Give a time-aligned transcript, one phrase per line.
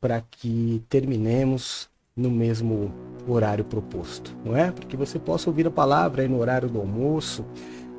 [0.00, 2.92] para que terminemos no mesmo
[3.26, 4.70] horário proposto, não é?
[4.70, 7.44] Para que você possa ouvir a palavra aí no horário do almoço,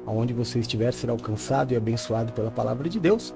[0.05, 3.33] aonde você estiver ser alcançado e abençoado pela palavra de Deus,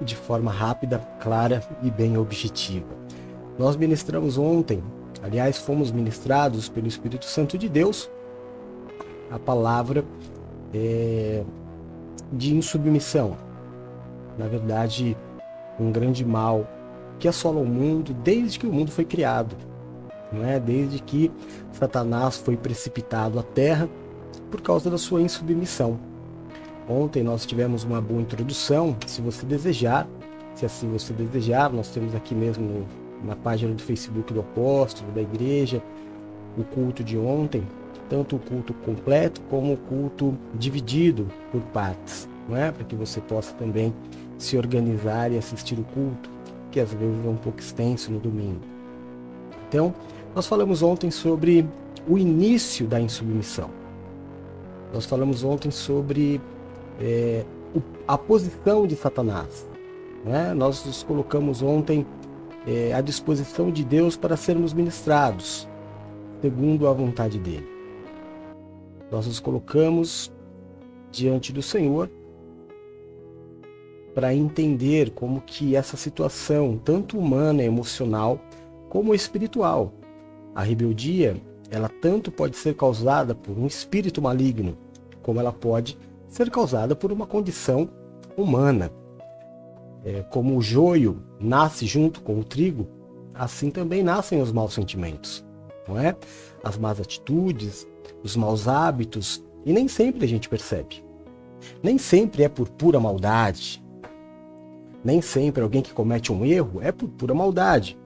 [0.00, 2.88] de forma rápida, clara e bem objetiva.
[3.58, 4.82] Nós ministramos ontem,
[5.22, 8.10] aliás, fomos ministrados pelo Espírito Santo de Deus,
[9.30, 10.04] a palavra
[10.74, 11.44] é,
[12.32, 13.36] de insubmissão.
[14.36, 15.16] Na verdade,
[15.78, 16.66] um grande mal
[17.22, 19.56] que assola o mundo desde que o mundo foi criado
[20.32, 20.58] não é?
[20.58, 21.30] Desde que
[21.72, 23.88] Satanás foi precipitado à terra
[24.50, 25.98] por causa da sua insubmissão.
[26.88, 30.08] Ontem nós tivemos uma boa introdução, se você desejar,
[30.54, 35.12] se assim você desejar, nós temos aqui mesmo no, na página do Facebook do apóstolo,
[35.12, 35.82] da igreja,
[36.56, 37.62] o culto de ontem,
[38.08, 42.70] tanto o culto completo como o culto dividido por partes, não é?
[42.72, 43.94] Para que você possa também
[44.36, 46.28] se organizar e assistir o culto,
[46.72, 48.60] que às vezes é um pouco extenso no domingo.
[49.68, 49.94] Então,
[50.34, 51.68] nós falamos ontem sobre
[52.08, 53.70] o início da insubmissão.
[54.92, 56.40] Nós falamos ontem sobre
[57.00, 57.44] é,
[58.08, 59.68] a posição de Satanás.
[60.24, 60.54] Né?
[60.54, 62.06] Nós nos colocamos ontem
[62.66, 65.68] é, à disposição de Deus para sermos ministrados,
[66.40, 67.68] segundo a vontade dele.
[69.10, 70.32] Nós nos colocamos
[71.10, 72.10] diante do Senhor
[74.14, 78.38] para entender como que essa situação, tanto humana, emocional,
[78.88, 79.92] como espiritual,
[80.54, 81.36] a rebeldia,
[81.70, 84.76] ela tanto pode ser causada por um espírito maligno,
[85.22, 87.88] como ela pode ser causada por uma condição
[88.36, 88.90] humana.
[90.04, 92.88] É, como o joio nasce junto com o trigo,
[93.34, 95.44] assim também nascem os maus sentimentos,
[95.88, 96.14] não é?
[96.62, 97.86] As más atitudes,
[98.22, 101.04] os maus hábitos, e nem sempre a gente percebe.
[101.82, 103.82] Nem sempre é por pura maldade.
[105.04, 107.98] Nem sempre alguém que comete um erro é por pura maldade.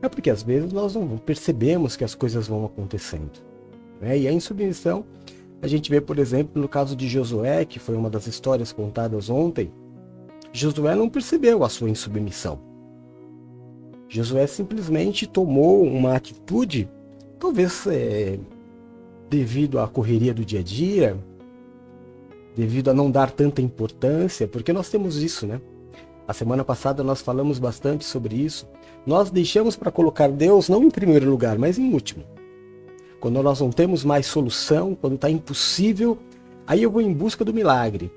[0.00, 3.32] É porque às vezes nós não percebemos que as coisas vão acontecendo.
[4.00, 4.18] Né?
[4.18, 5.04] E a insubmissão,
[5.60, 9.28] a gente vê, por exemplo, no caso de Josué, que foi uma das histórias contadas
[9.28, 9.72] ontem,
[10.52, 12.58] Josué não percebeu a sua insubmissão.
[14.08, 16.88] Josué simplesmente tomou uma atitude,
[17.38, 18.38] talvez é,
[19.28, 21.18] devido à correria do dia a dia,
[22.56, 25.60] devido a não dar tanta importância, porque nós temos isso, né?
[26.28, 28.68] A semana passada nós falamos bastante sobre isso.
[29.06, 32.22] Nós deixamos para colocar Deus não em primeiro lugar, mas em último.
[33.18, 36.18] Quando nós não temos mais solução, quando está impossível,
[36.66, 38.12] aí eu vou em busca do milagre.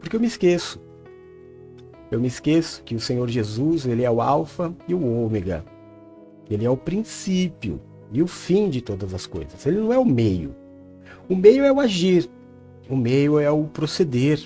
[0.00, 0.80] Porque eu me esqueço.
[2.10, 5.64] Eu me esqueço que o Senhor Jesus, ele é o alfa e o ômega.
[6.50, 7.80] Ele é o princípio
[8.12, 9.64] e o fim de todas as coisas.
[9.64, 10.56] Ele não é o meio.
[11.28, 12.28] O meio é o agir.
[12.90, 14.40] O meio é o proceder.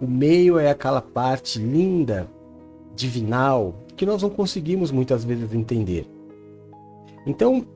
[0.00, 2.28] O meio é aquela parte linda,
[2.94, 6.06] divinal, que nós não conseguimos muitas vezes entender.
[7.26, 7.66] Então,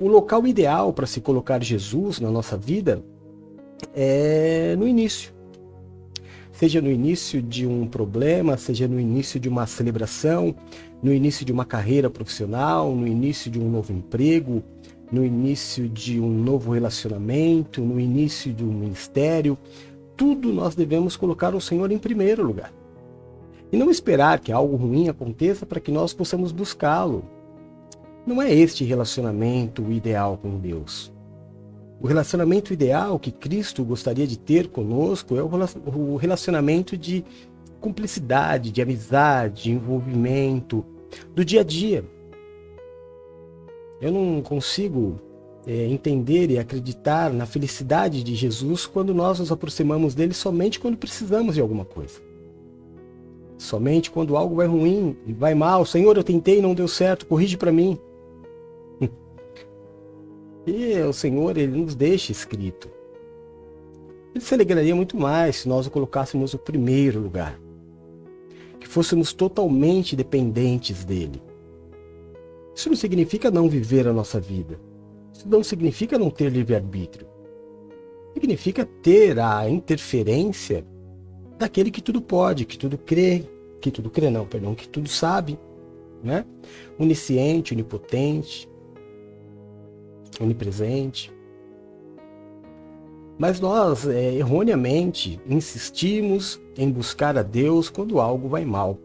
[0.00, 3.02] o local ideal para se colocar Jesus na nossa vida
[3.94, 5.32] é no início.
[6.52, 10.54] Seja no início de um problema, seja no início de uma celebração,
[11.02, 14.62] no início de uma carreira profissional, no início de um novo emprego,
[15.12, 19.56] no início de um novo relacionamento, no início de um ministério,
[20.16, 22.72] tudo nós devemos colocar o Senhor em primeiro lugar.
[23.70, 27.24] E não esperar que algo ruim aconteça para que nós possamos buscá-lo.
[28.26, 31.12] Não é este relacionamento ideal com Deus.
[32.00, 37.24] O relacionamento ideal que Cristo gostaria de ter conosco é o relacionamento de
[37.80, 40.84] cumplicidade, de amizade, de envolvimento,
[41.34, 42.04] do dia a dia.
[44.00, 45.20] Eu não consigo
[45.66, 50.96] é, entender e acreditar na felicidade de Jesus quando nós nos aproximamos dele somente quando
[50.96, 52.20] precisamos de alguma coisa.
[53.58, 57.26] Somente quando algo vai ruim e vai mal, Senhor, eu tentei e não deu certo,
[57.26, 57.98] corrige para mim.
[60.68, 62.90] E o Senhor, ele nos deixa escrito.
[64.34, 67.56] Ele se alegraria muito mais se nós o colocássemos no primeiro lugar.
[68.80, 71.40] Que fôssemos totalmente dependentes dele.
[72.74, 74.76] Isso não significa não viver a nossa vida.
[75.36, 77.26] Isso não significa não ter livre-arbítrio.
[78.32, 80.84] Significa ter a interferência
[81.58, 83.44] daquele que tudo pode, que tudo crê,
[83.80, 85.58] que tudo crê não, perdão, que tudo sabe,
[86.22, 86.44] né?
[86.98, 88.68] Onisciente, onipotente,
[90.40, 91.32] onipresente.
[93.38, 98.98] Mas nós, é, erroneamente, insistimos em buscar a Deus quando algo vai mal.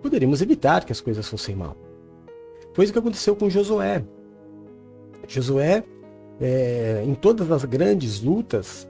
[0.00, 1.76] Poderíamos evitar que as coisas fossem mal.
[2.72, 4.02] Foi isso que aconteceu com Josué.
[5.28, 5.84] Josué,
[6.40, 8.88] é, em todas as grandes lutas,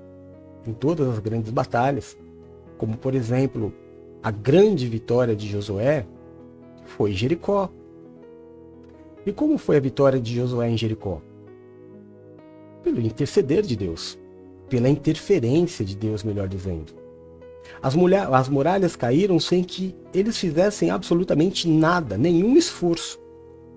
[0.64, 2.17] em todas as grandes batalhas,
[2.79, 3.75] como por exemplo
[4.23, 6.06] a grande vitória de Josué,
[6.87, 7.69] Foi Jericó.
[9.26, 11.20] E como foi a vitória de Josué em Jericó?
[12.82, 14.19] Pelo interceder de Deus,
[14.70, 16.94] pela interferência de Deus, melhor dizendo.
[17.82, 23.20] As, mulher, as muralhas caíram sem que eles fizessem absolutamente nada, nenhum esforço.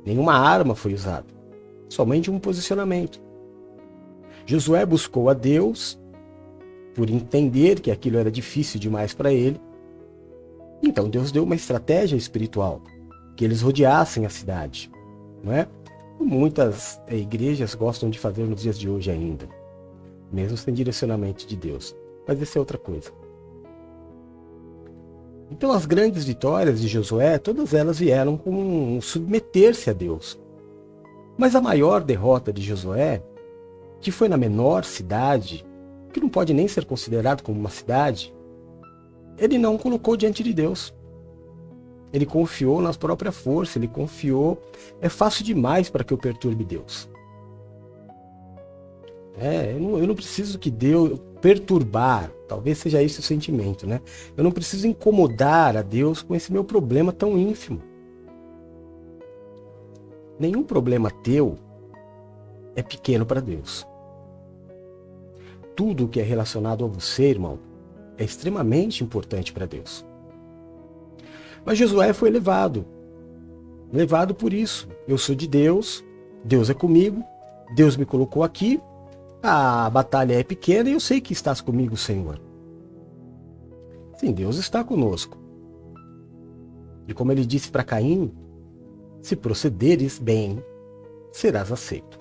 [0.06, 1.26] Nenhuma arma foi usada,
[1.92, 3.22] somente um posicionamento.
[4.46, 6.00] Josué buscou a Deus
[6.96, 9.60] por entender que aquilo era difícil demais para ele.
[10.82, 12.82] Então Deus deu uma estratégia espiritual,
[13.36, 14.90] que eles rodeassem a cidade,
[15.44, 15.68] não é?
[16.18, 19.50] Muitas eh, igrejas gostam de fazer nos dias de hoje ainda,
[20.32, 21.94] mesmo sem direcionamento de Deus.
[22.26, 23.12] Mas isso é outra coisa.
[25.52, 30.41] Então as grandes vitórias de Josué, todas elas vieram com submeter-se a Deus.
[31.38, 33.22] Mas a maior derrota de Josué,
[34.00, 35.66] que foi na menor cidade,
[36.12, 38.34] que não pode nem ser considerado como uma cidade,
[39.38, 40.94] ele não colocou diante de Deus.
[42.14, 44.62] Ele confiou nas próprias forças, ele confiou.
[45.00, 47.10] É fácil demais para que eu perturbe Deus.
[49.40, 54.00] É, eu não, eu não preciso que Deus perturbar, talvez seja esse o sentimento, né?
[54.38, 57.82] Eu não preciso incomodar a Deus com esse meu problema tão ínfimo.
[60.42, 61.56] Nenhum problema teu
[62.76, 63.86] é pequeno para Deus.
[65.76, 67.60] Tudo que é relacionado a você, irmão,
[68.18, 70.04] é extremamente importante para Deus.
[71.64, 72.88] Mas Josué foi levado.
[73.94, 74.90] Levado por isso.
[75.08, 76.04] Eu sou de Deus,
[76.44, 77.24] Deus é comigo,
[77.76, 78.82] Deus me colocou aqui,
[79.44, 82.42] a batalha é pequena e eu sei que estás comigo, Senhor.
[84.18, 85.38] Sim, Deus está conosco.
[87.08, 88.34] E como ele disse para Caim,
[89.22, 90.64] se procederes bem,
[91.32, 92.20] serás aceito.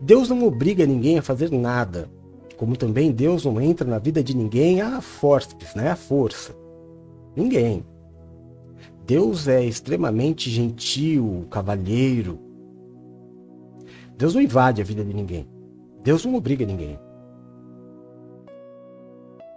[0.00, 2.10] Deus não obriga ninguém a fazer nada,
[2.56, 5.90] como também Deus não entra na vida de ninguém a forças, né?
[5.90, 6.54] A força.
[7.36, 7.84] Ninguém.
[9.06, 12.38] Deus é extremamente gentil, cavalheiro.
[14.16, 15.48] Deus não invade a vida de ninguém.
[16.02, 16.98] Deus não obriga ninguém.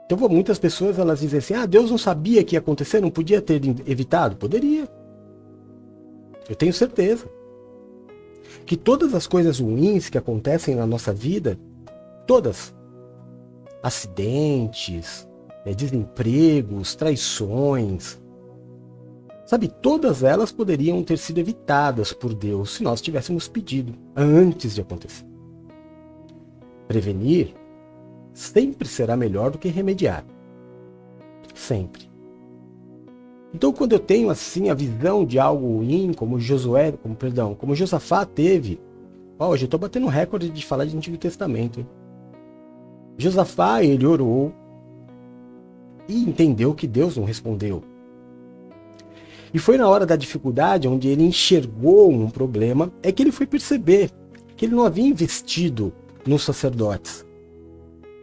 [0.06, 3.41] Então muitas pessoas elas dizem assim, ah, Deus não sabia que ia acontecer, não podia
[3.41, 4.36] ter evitado?
[4.36, 4.88] Poderia.
[6.50, 7.25] Eu tenho certeza.
[8.65, 11.57] Que todas as coisas ruins que acontecem na nossa vida,
[12.25, 12.74] todas,
[13.81, 15.27] acidentes,
[15.65, 18.19] né, desempregos, traições,
[19.45, 24.81] sabe, todas elas poderiam ter sido evitadas por Deus se nós tivéssemos pedido antes de
[24.81, 25.25] acontecer.
[26.88, 27.53] Prevenir
[28.33, 30.25] sempre será melhor do que remediar.
[31.53, 32.04] Sempre.
[33.55, 37.73] Então, quando eu tenho assim a visão de algo ruim, como Josué, como perdão, como
[37.73, 38.81] Josafá teve,
[39.39, 41.79] ó, hoje eu estou batendo recorde de falar de Antigo Testamento.
[41.79, 41.87] Hein?
[43.17, 44.51] Josafá, ele orou
[46.05, 47.81] e entendeu que Deus não respondeu.
[49.53, 53.47] E foi na hora da dificuldade, onde ele enxergou um problema, é que ele foi
[53.47, 54.11] perceber
[54.57, 55.93] que ele não havia investido
[56.27, 57.25] nos sacerdotes.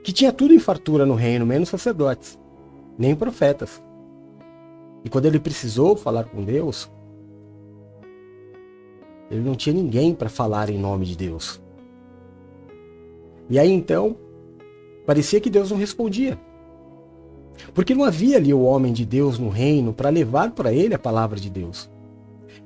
[0.05, 2.39] Que tinha tudo em fartura no reino, menos sacerdotes,
[2.99, 3.83] nem profetas.
[5.05, 6.91] E quando ele precisou falar com Deus,
[9.31, 11.61] ele não tinha ninguém para falar em nome de Deus.
[13.49, 14.17] E aí então,
[15.07, 16.39] parecia que Deus não respondia.
[17.75, 20.99] Porque não havia ali o homem de Deus no reino para levar para ele a
[20.99, 21.91] palavra de Deus.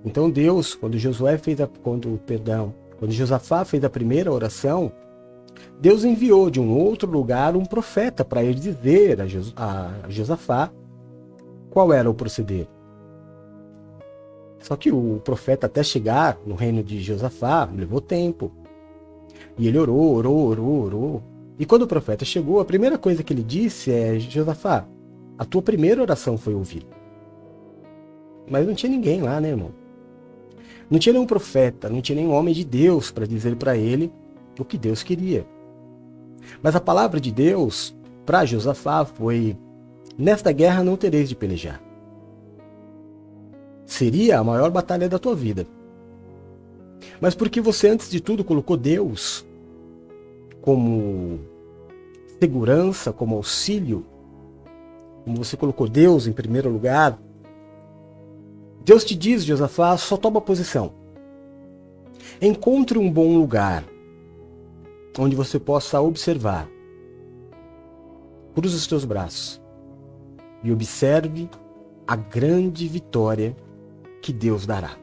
[0.04, 4.92] Então Deus, quando Josué fez a, quando, perdão, quando Josafá fez a primeira oração,
[5.80, 10.70] Deus enviou de um outro lugar um profeta para ir dizer a, Jos a Josafá
[11.76, 12.66] qual era o proceder.
[14.60, 18.50] Só que o profeta até chegar no reino de Josafá levou tempo.
[19.58, 21.22] E ele orou, orou, orou, orou.
[21.58, 24.86] E quando o profeta chegou, a primeira coisa que ele disse é: Josafá,
[25.36, 26.86] a tua primeira oração foi ouvida.
[28.48, 29.72] Mas não tinha ninguém lá, né, irmão?
[30.88, 34.10] Não tinha nenhum profeta, não tinha nenhum homem de Deus para dizer para ele
[34.58, 35.46] o que Deus queria.
[36.62, 39.54] Mas a palavra de Deus para Josafá foi:
[40.18, 41.82] Nesta guerra não tereis de pelejar.
[43.84, 45.66] Seria a maior batalha da tua vida.
[47.20, 49.46] Mas porque você, antes de tudo, colocou Deus
[50.62, 51.38] como
[52.40, 54.04] segurança, como auxílio,
[55.24, 57.18] como você colocou Deus em primeiro lugar,
[58.84, 60.92] Deus te diz, Josafá, só toma posição.
[62.40, 63.84] Encontre um bom lugar
[65.18, 66.68] onde você possa observar.
[68.54, 69.65] Cruza os teus braços
[70.62, 71.48] e observe
[72.06, 73.56] a grande vitória
[74.22, 74.96] que Deus dará.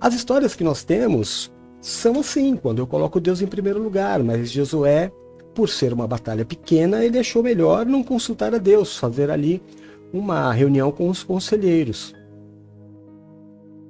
[0.00, 1.50] As histórias que nós temos
[1.80, 5.12] são assim, quando eu coloco Deus em primeiro lugar, mas Josué,
[5.54, 9.62] por ser uma batalha pequena, ele achou melhor não consultar a Deus, fazer ali
[10.12, 12.14] uma reunião com os conselheiros.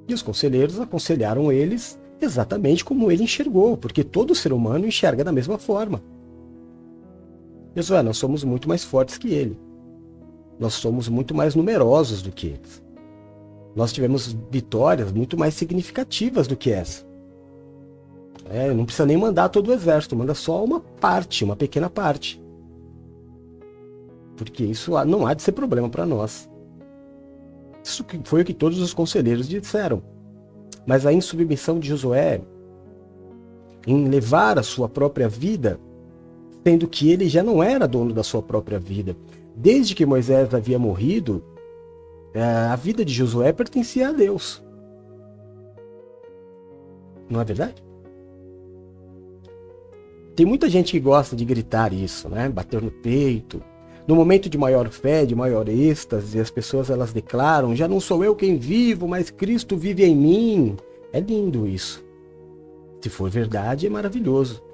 [0.06, 5.32] E os conselheiros aconselharam eles exatamente como ele enxergou, porque todo ser humano enxerga da
[5.32, 6.02] mesma forma.
[7.82, 9.58] Josué, nós somos muito mais fortes que ele.
[10.58, 12.82] Nós somos muito mais numerosos do que eles.
[13.74, 17.06] Nós tivemos vitórias muito mais significativas do que essa.
[18.50, 22.42] É, não precisa nem mandar todo o exército, manda só uma parte, uma pequena parte.
[24.36, 26.48] Porque isso não há de ser problema para nós.
[27.84, 30.02] Isso foi o que todos os conselheiros disseram.
[30.86, 32.40] Mas a insubmissão de Josué
[33.86, 35.78] em levar a sua própria vida,
[36.68, 39.16] sendo que ele já não era dono da sua própria vida.
[39.56, 41.42] Desde que Moisés havia morrido,
[42.34, 44.62] é, a vida de Josué pertencia a Deus.
[47.30, 47.82] Não é verdade?
[50.36, 52.50] Tem muita gente que gosta de gritar isso, né?
[52.50, 53.62] Bater no peito.
[54.06, 58.22] No momento de maior fé, de maior êxtase, as pessoas elas declaram: já não sou
[58.22, 60.76] eu quem vivo, mas Cristo vive em mim.
[61.14, 62.04] É lindo isso.
[63.00, 64.67] Se for verdade, é maravilhoso.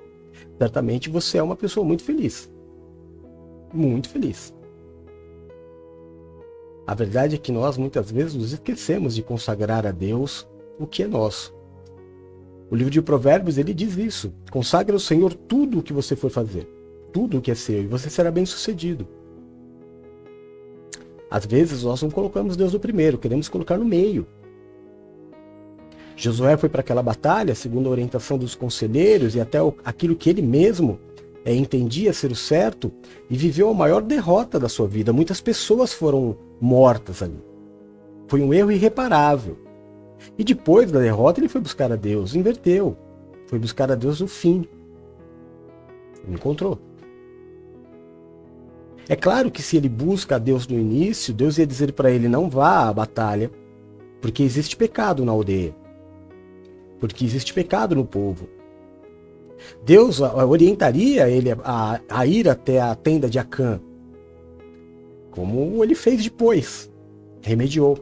[0.59, 2.51] Certamente você é uma pessoa muito feliz.
[3.73, 4.55] Muito feliz.
[6.87, 10.47] A verdade é que nós muitas vezes nos esquecemos de consagrar a Deus
[10.79, 11.55] o que é nosso.
[12.71, 16.31] O livro de Provérbios ele diz isso: consagre ao Senhor tudo o que você for
[16.31, 16.69] fazer,
[17.13, 19.07] tudo o que é seu, e você será bem sucedido.
[21.31, 24.27] Às vezes nós não colocamos Deus no primeiro, queremos colocar no meio.
[26.17, 30.43] Josué foi para aquela batalha, segundo a orientação dos conselheiros e até aquilo que ele
[30.43, 30.99] mesmo
[31.45, 32.91] é, entendia ser o certo,
[33.29, 35.13] e viveu a maior derrota da sua vida.
[35.13, 37.43] Muitas pessoas foram mortas ali.
[38.29, 39.59] Foi um erro irreparável.
[40.39, 42.97] E depois da derrota, ele foi buscar a Deus, inverteu.
[43.47, 44.67] Foi buscar a Deus no fim.
[46.27, 46.79] Encontrou.
[49.07, 52.27] É claro que se ele busca a Deus no início, Deus ia dizer para ele:
[52.27, 53.51] não vá à batalha,
[54.23, 55.75] porque existe pecado na aldeia.
[57.05, 58.49] Porque existe pecado no povo.
[59.85, 63.79] Deus orientaria ele a, a ir até a tenda de Acã,
[65.31, 66.91] como ele fez depois,
[67.43, 67.99] remediou.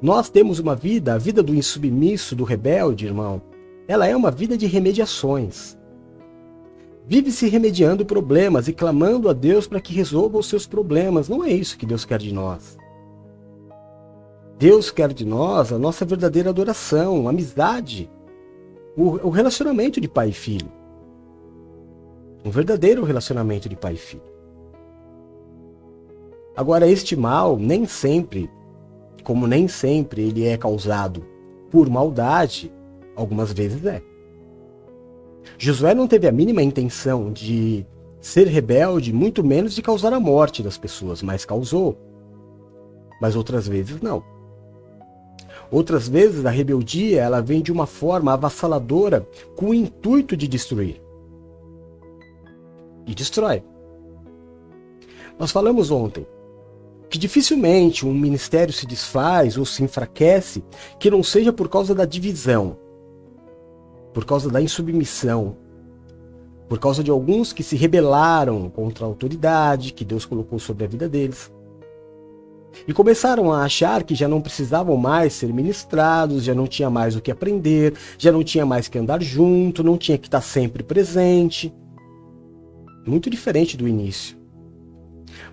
[0.00, 3.42] Nós temos uma vida, a vida do insubmisso, do rebelde, irmão,
[3.88, 5.76] ela é uma vida de remediações.
[7.04, 11.28] Vive se remediando problemas e clamando a Deus para que resolva os seus problemas.
[11.28, 12.78] Não é isso que Deus quer de nós.
[14.58, 18.10] Deus quer de nós a nossa verdadeira adoração, amizade,
[18.96, 20.70] o, relacionamento de pai e filho.
[22.44, 24.22] Um verdadeiro relacionamento de pai e filho.
[26.56, 28.48] Agora, este mal nem sempre
[29.26, 31.26] como nem sempre ele é causado
[31.68, 32.72] por maldade,
[33.16, 34.00] algumas vezes é.
[35.58, 37.84] Josué não teve a mínima intenção de
[38.20, 41.98] ser rebelde, muito menos de causar a morte das pessoas, mas causou.
[43.20, 44.22] Mas outras vezes não.
[45.70, 51.00] Outras vezes a rebeldia ela vem de uma forma avassaladora com o intuito de destruir.
[53.06, 53.62] E destrói.
[55.38, 56.26] Nós falamos ontem
[57.08, 60.64] que dificilmente um ministério se desfaz ou se enfraquece
[60.98, 62.76] que não seja por causa da divisão,
[64.12, 65.56] por causa da insubmissão,
[66.68, 70.88] por causa de alguns que se rebelaram contra a autoridade que Deus colocou sobre a
[70.88, 71.52] vida deles.
[72.86, 77.16] E começaram a achar que já não precisavam mais ser ministrados, já não tinha mais
[77.16, 80.82] o que aprender, já não tinha mais que andar junto, não tinha que estar sempre
[80.82, 81.72] presente.
[83.06, 84.36] Muito diferente do início.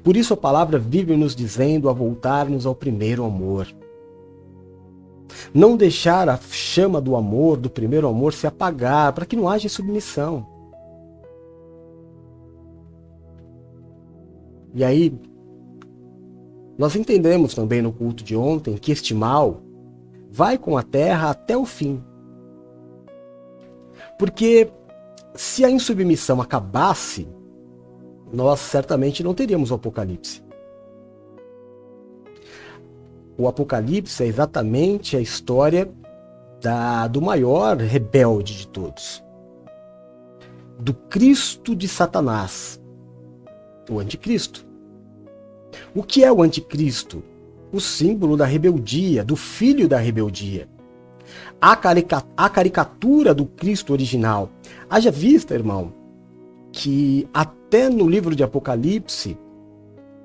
[0.04, 3.68] Por isso a palavra vive nos dizendo a voltarmos ao primeiro amor.
[5.54, 9.70] Não deixar a chama do amor, do primeiro amor, se apagar, para que não haja
[9.70, 10.46] submissão.
[14.76, 15.14] E aí,
[16.78, 19.62] nós entendemos também no culto de ontem que este mal
[20.30, 22.04] vai com a terra até o fim.
[24.18, 24.72] Porque
[25.36, 27.28] se a insubmissão acabasse,
[28.32, 30.44] nós certamente não teríamos o Apocalipse.
[33.38, 35.92] O Apocalipse é exatamente a história
[36.62, 39.24] da, do maior rebelde de todos,
[40.80, 42.82] do Cristo de Satanás,
[43.90, 44.73] o Anticristo.
[45.96, 47.24] O que é o Anticristo?
[47.72, 50.68] O símbolo da rebeldia, do filho da rebeldia.
[51.60, 54.50] A, carica a caricatura do Cristo original.
[54.90, 55.94] Haja vista, irmão,
[56.72, 59.38] que até no livro de Apocalipse,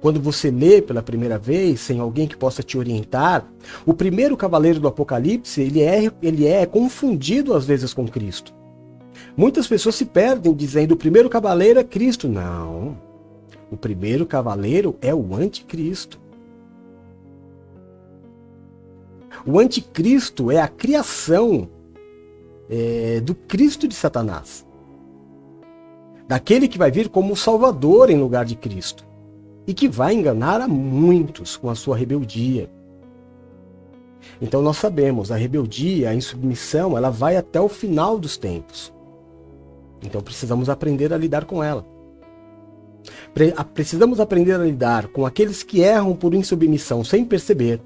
[0.01, 3.47] quando você lê pela primeira vez, sem alguém que possa te orientar,
[3.87, 8.55] o primeiro cavaleiro do Apocalipse, ele é, ele é confundido às vezes com Cristo.
[9.37, 12.29] Muitas pessoas se perdem dizendo o primeiro cavaleiro é Cristo.
[12.29, 13.08] Não.
[13.71, 16.19] O primeiro cavaleiro é o anticristo.
[19.47, 21.69] O anticristo é a criação
[22.69, 24.67] é, do Cristo de Satanás.
[26.27, 29.07] Daquele que vai vir como Salvador em lugar de Cristo.
[29.67, 32.71] E que vai enganar a muitos com a sua rebeldia.
[34.41, 38.93] Então nós sabemos, a rebeldia, a insubmissão, ela vai até o final dos tempos.
[40.03, 41.85] Então precisamos aprender a lidar com ela.
[43.35, 47.81] Pre precisamos aprender a lidar com aqueles que erram por insubmissão sem perceber.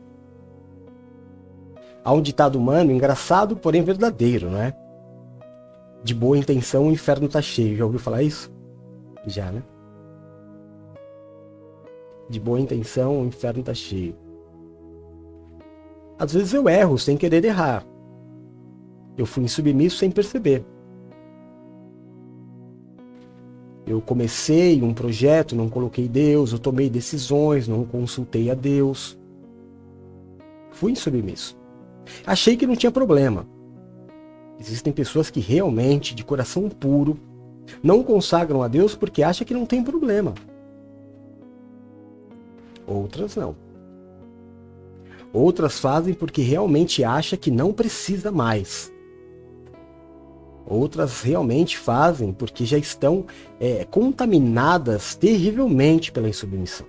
[2.05, 4.75] Há um ditado humano engraçado, porém verdadeiro, não é?
[6.03, 7.77] De boa intenção o inferno está cheio.
[7.77, 8.53] Já ouviu falar isso?
[9.27, 9.63] Já, né?
[12.29, 14.17] De boa intenção o inferno está cheio.
[16.19, 17.85] Às vezes eu erro sem querer errar.
[19.17, 20.65] Eu fui insubmisso sem perceber.
[23.87, 29.19] Eu comecei um projeto, não coloquei Deus, eu tomei decisões, não consultei a Deus.
[30.71, 31.57] Fui insubmisso.
[32.27, 33.47] Achei que não tinha problema.
[34.59, 37.19] Existem pessoas que realmente, de coração puro,
[37.83, 40.35] não consagram a Deus porque acham que não tem problema.
[42.87, 43.57] Outras não.
[45.33, 48.92] Outras fazem porque realmente acham que não precisa mais.
[50.67, 53.27] Outras realmente fazem porque já estão
[53.61, 56.87] é, contaminadas terrivelmente pela insubmissão.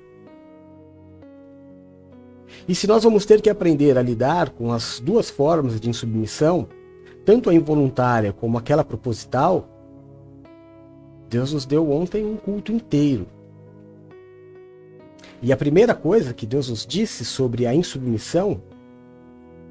[2.67, 6.67] E se nós vamos ter que aprender a lidar com as duas formas de insubmissão,
[7.25, 9.67] tanto a involuntária como aquela proposital,
[11.29, 13.25] Deus nos deu ontem um culto inteiro.
[15.41, 18.61] E a primeira coisa que Deus nos disse sobre a insubmissão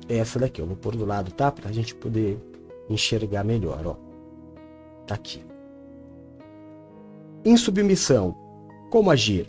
[0.08, 0.60] é essa daqui.
[0.60, 1.50] Eu vou pôr do lado, tá?
[1.50, 2.38] Para a gente poder
[2.88, 3.96] enxergar melhor, ó.
[5.06, 5.44] Tá aqui.
[7.44, 8.36] Insubmissão.
[8.90, 9.46] Como agir?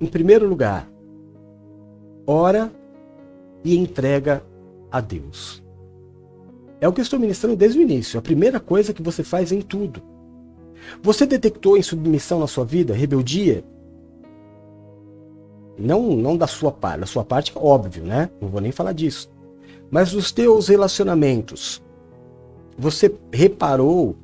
[0.00, 0.88] Em primeiro lugar,
[2.26, 2.70] ora
[3.64, 4.44] e entrega
[4.90, 5.62] a Deus.
[6.80, 8.18] É o que eu estou ministrando desde o início.
[8.18, 10.02] A primeira coisa que você faz em tudo.
[11.02, 13.64] Você detectou insubmissão na sua vida, rebeldia?
[15.78, 18.30] Não, não da sua parte, da sua parte, óbvio, né?
[18.40, 19.30] Não vou nem falar disso.
[19.90, 21.82] Mas dos teus relacionamentos.
[22.78, 24.16] Você reparou,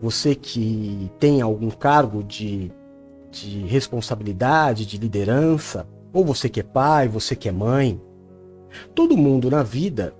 [0.00, 2.72] você que tem algum cargo de,
[3.30, 8.00] de responsabilidade, de liderança, ou você que é pai, você que é mãe.
[8.94, 10.14] Todo mundo na vida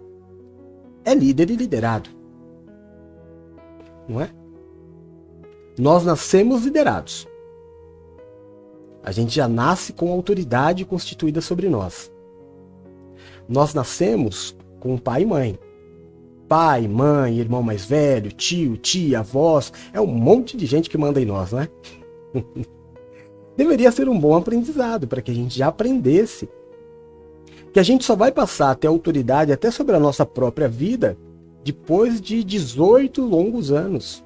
[1.04, 2.10] é líder e liderado.
[4.08, 4.30] Não é?
[5.78, 7.28] Nós nascemos liderados.
[9.02, 12.12] A gente já nasce com autoridade constituída sobre nós.
[13.48, 15.58] Nós nascemos com pai e mãe.
[16.48, 21.20] Pai, mãe, irmão mais velho, tio, tia, avós, é um monte de gente que manda
[21.20, 21.68] em nós, né?
[23.56, 26.48] deveria ser um bom aprendizado para que a gente já aprendesse
[27.72, 31.18] que a gente só vai passar a ter autoridade até sobre a nossa própria vida
[31.62, 34.24] depois de 18 longos anos.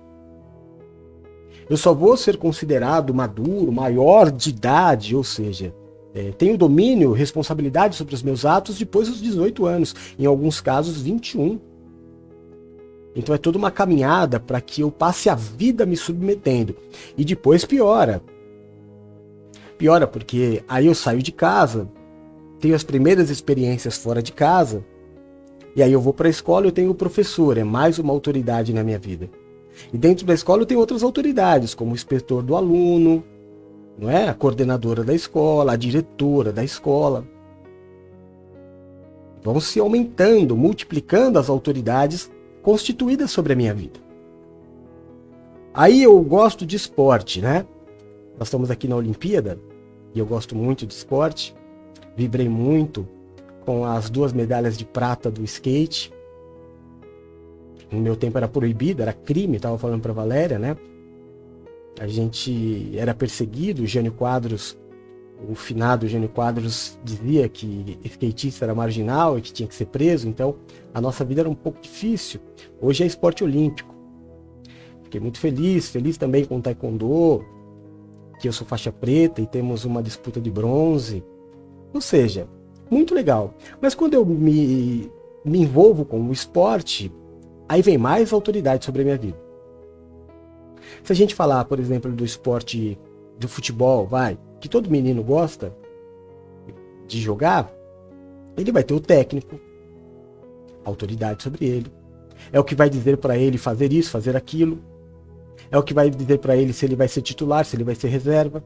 [1.68, 5.74] Eu só vou ser considerado maduro, maior de idade, ou seja,
[6.14, 11.00] é, tenho domínio, responsabilidade sobre os meus atos depois dos 18 anos, em alguns casos
[11.00, 11.58] 21.
[13.14, 16.76] Então é toda uma caminhada para que eu passe a vida me submetendo.
[17.16, 18.22] E depois piora.
[19.76, 21.88] Piora porque aí eu saio de casa,
[22.60, 24.84] tenho as primeiras experiências fora de casa,
[25.74, 28.12] e aí eu vou para a escola e eu tenho o professor, é mais uma
[28.12, 29.28] autoridade na minha vida.
[29.92, 33.24] E dentro da escola eu tenho outras autoridades, como o inspetor do aluno,
[33.98, 34.28] não é?
[34.28, 37.24] A coordenadora da escola, a diretora da escola.
[39.42, 42.30] Vão se aumentando, multiplicando as autoridades
[42.62, 44.00] constituídas sobre a minha vida.
[45.74, 47.66] Aí eu gosto de esporte, né?
[48.38, 49.58] Nós estamos aqui na Olimpíada
[50.14, 51.54] e eu gosto muito de esporte.
[52.16, 53.08] Vibrei muito
[53.64, 56.12] com as duas medalhas de prata do skate.
[57.90, 60.76] No meu tempo era proibido, era crime, estava falando para Valéria, né?
[62.00, 64.76] A gente era perseguido, o Jânio Quadros,
[65.48, 70.28] o finado Jânio Quadros dizia que skatista era marginal e que tinha que ser preso,
[70.28, 70.56] então
[70.92, 72.40] a nossa vida era um pouco difícil.
[72.80, 73.94] Hoje é esporte olímpico.
[75.04, 77.44] Fiquei muito feliz, feliz também com o taekwondo,
[78.40, 81.22] que eu sou faixa preta e temos uma disputa de bronze.
[81.92, 82.48] Ou seja,
[82.90, 83.54] muito legal.
[83.80, 85.10] Mas quando eu me,
[85.44, 87.12] me envolvo com o esporte,
[87.68, 89.40] aí vem mais autoridade sobre a minha vida.
[91.02, 92.98] Se a gente falar, por exemplo, do esporte
[93.38, 95.74] do futebol, vai, que todo menino gosta
[97.08, 97.68] de jogar,
[98.56, 99.58] ele vai ter o técnico,
[100.84, 101.92] autoridade sobre ele.
[102.52, 104.78] É o que vai dizer para ele fazer isso, fazer aquilo.
[105.68, 107.96] é o que vai dizer para ele se ele vai ser titular, se ele vai
[107.96, 108.62] ser reserva.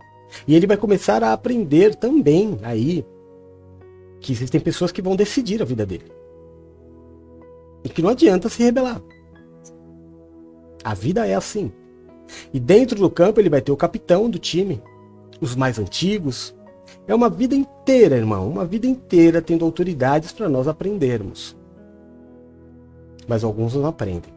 [0.47, 3.03] E ele vai começar a aprender também aí
[4.21, 6.13] que existem pessoas que vão decidir a vida dele.
[7.83, 9.01] E que não adianta se rebelar.
[10.85, 11.73] A vida é assim.
[12.53, 14.83] E dentro do campo ele vai ter o capitão do time,
[15.41, 16.55] os mais antigos.
[17.07, 21.57] É uma vida inteira, irmão, uma vida inteira tendo autoridades para nós aprendermos.
[23.29, 24.35] Mas alguns não aprendem.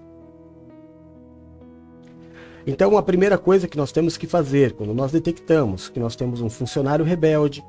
[2.65, 6.41] Então, a primeira coisa que nós temos que fazer quando nós detectamos que nós temos
[6.41, 7.63] um funcionário rebelde,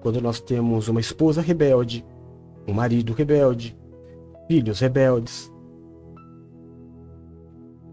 [0.00, 2.04] quando nós temos uma esposa rebelde,
[2.66, 3.76] um marido rebelde,
[4.48, 5.52] filhos rebeldes,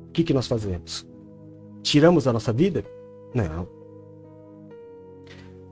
[0.08, 1.08] o que, que nós fazemos?
[1.82, 2.84] Tiramos a nossa vida?
[3.34, 3.68] Não.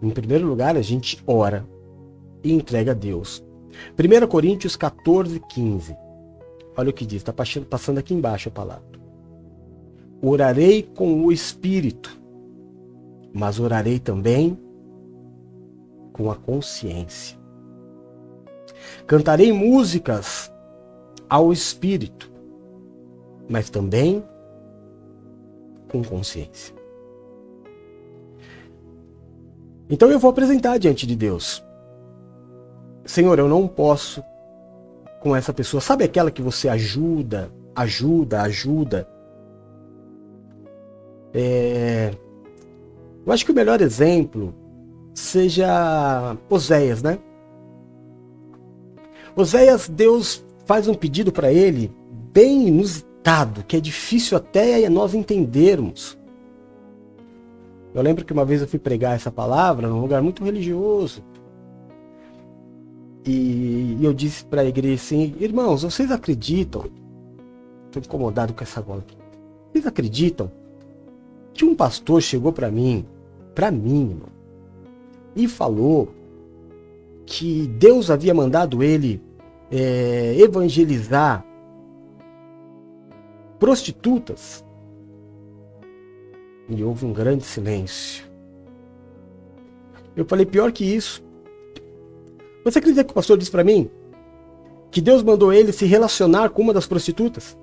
[0.02, 1.65] Em primeiro lugar, a gente ora
[2.43, 3.43] e entrega a Deus.
[3.97, 5.95] 1 Coríntios 14, 15.
[6.76, 9.00] Olha o que diz, está passando aqui embaixo a palavra.
[10.21, 12.19] Orarei com o Espírito,
[13.34, 14.58] mas orarei também
[16.13, 17.38] com a consciência.
[19.06, 20.52] Cantarei músicas
[21.30, 22.32] ao Espírito,
[23.50, 24.24] mas também
[25.91, 26.81] com consciência.
[29.91, 31.62] Então eu vou apresentar diante de Deus.
[33.06, 34.23] Senhor, eu não posso
[35.19, 35.82] com essa pessoa.
[35.82, 39.08] Sabe aquela que você ajuda, ajuda, ajuda?
[41.34, 42.13] É...
[43.25, 44.56] Eu acho que o melhor exemplo
[45.13, 47.19] seja Oséias, né?
[49.36, 51.93] Oséias, Deus faz um pedido para ele
[52.32, 56.17] bem inusitado, que é difícil até nós entendermos.
[57.93, 61.21] Eu lembro que uma vez eu fui pregar essa palavra num lugar muito religioso.
[63.25, 66.86] E, eu disse para a igreja assim: Irmãos, vocês acreditam?
[67.86, 69.04] Estou incomodado com essa bola.
[69.71, 70.51] Vocês acreditam
[71.54, 73.06] que um pastor chegou para mim,
[73.54, 74.30] para mim, irmão,
[75.36, 76.10] e falou
[77.25, 79.21] que Deus havia mandado ele
[79.69, 81.45] é, evangelizar
[83.60, 84.63] prostitutas?
[86.71, 88.23] E houve um grande silêncio.
[90.15, 91.21] Eu falei, pior que isso.
[92.63, 93.89] Você acredita que o pastor disse para mim
[94.89, 97.57] que Deus mandou ele se relacionar com uma das prostitutas?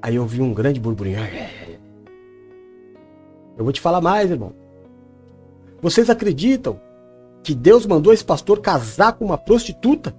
[0.00, 1.20] Aí eu vi um grande burburinho.
[3.56, 4.52] Eu vou te falar mais, irmão.
[5.80, 6.78] Vocês acreditam
[7.42, 10.14] que Deus mandou esse pastor casar com uma prostituta?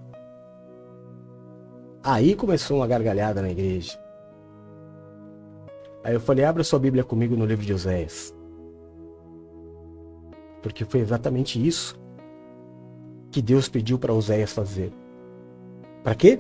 [2.04, 4.03] Aí começou uma gargalhada na igreja.
[6.04, 8.34] Aí eu falei: abra sua Bíblia comigo no livro de Oséias.
[10.62, 12.00] Porque foi exatamente isso
[13.32, 14.92] que Deus pediu para Oséias fazer.
[16.04, 16.40] Para quê?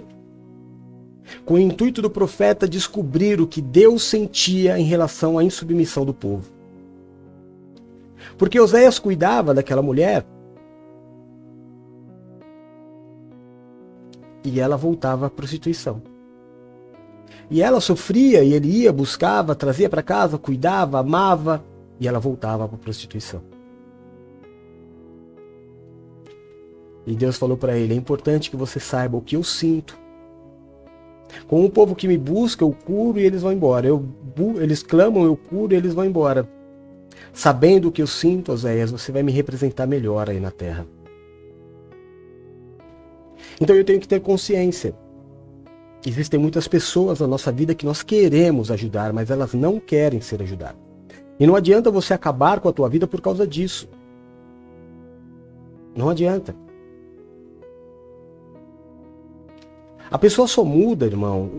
[1.45, 6.13] Com o intuito do profeta descobrir o que Deus sentia em relação à insubmissão do
[6.13, 6.51] povo.
[8.37, 10.25] Porque Oséias cuidava daquela mulher
[14.43, 16.12] e ela voltava à prostituição.
[17.49, 21.63] E ela sofria e ele ia, buscava, trazia para casa, cuidava, amava
[21.99, 23.41] e ela voltava para a prostituição.
[27.05, 29.97] E Deus falou para ele: é importante que você saiba o que eu sinto.
[31.47, 33.87] Com o povo que me busca, eu curo e eles vão embora.
[33.87, 34.05] Eu,
[34.61, 36.47] eles clamam, eu curo e eles vão embora.
[37.33, 40.85] Sabendo o que eu sinto, Oséias, você vai me representar melhor aí na terra.
[43.59, 44.95] Então eu tenho que ter consciência.
[46.05, 50.41] Existem muitas pessoas na nossa vida que nós queremos ajudar, mas elas não querem ser
[50.41, 50.81] ajudadas.
[51.39, 53.87] E não adianta você acabar com a tua vida por causa disso.
[55.95, 56.55] Não adianta.
[60.11, 61.49] A pessoa só muda, irmão,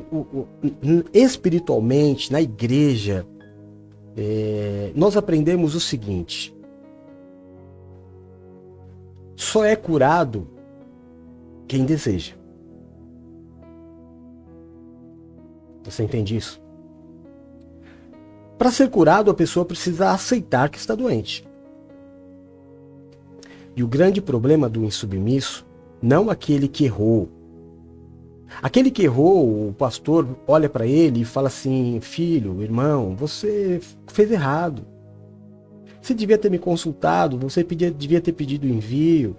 [1.12, 3.26] espiritualmente, na igreja,
[4.16, 6.54] é, nós aprendemos o seguinte:
[9.34, 10.46] só é curado
[11.66, 12.34] quem deseja.
[15.84, 16.60] Você entende isso?
[18.58, 21.46] Para ser curado, a pessoa precisa aceitar que está doente.
[23.76, 25.66] E o grande problema do insubmisso,
[26.00, 27.28] não aquele que errou,
[28.62, 34.30] Aquele que errou, o pastor olha para ele e fala assim: Filho, irmão, você fez
[34.30, 34.84] errado.
[36.00, 39.36] Você devia ter me consultado, você pedia, devia ter pedido envio.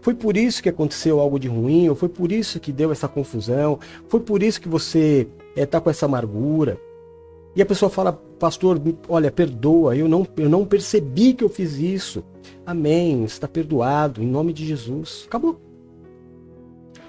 [0.00, 3.08] Foi por isso que aconteceu algo de ruim, ou foi por isso que deu essa
[3.08, 6.78] confusão, foi por isso que você é, com essa amargura.
[7.54, 11.78] E a pessoa fala, pastor, olha, perdoa, eu não, eu não percebi que eu fiz
[11.78, 12.22] isso.
[12.66, 15.24] Amém, está perdoado, em nome de Jesus.
[15.26, 15.58] Acabou.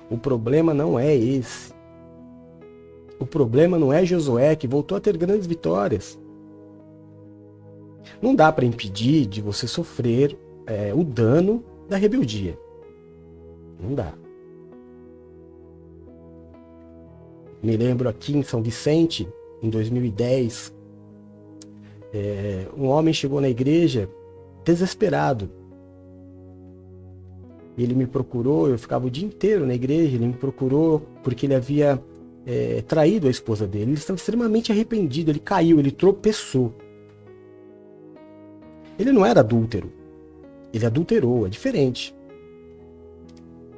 [0.09, 1.73] O problema não é esse.
[3.19, 6.17] O problema não é Josué, que voltou a ter grandes vitórias.
[8.21, 12.57] Não dá para impedir de você sofrer é, o dano da rebeldia.
[13.81, 14.13] Não dá.
[17.67, 19.27] Me lembro aqui em São Vicente,
[19.61, 20.73] em 2010,
[22.13, 24.09] é, um homem chegou na igreja
[24.63, 25.51] desesperado.
[27.77, 31.55] Ele me procurou, eu ficava o dia inteiro na igreja, ele me procurou porque ele
[31.55, 32.01] havia
[32.45, 33.91] é, traído a esposa dele.
[33.91, 36.73] Ele estava extremamente arrependido, ele caiu, ele tropeçou.
[38.97, 39.91] Ele não era adúltero,
[40.73, 42.15] ele adulterou, é diferente.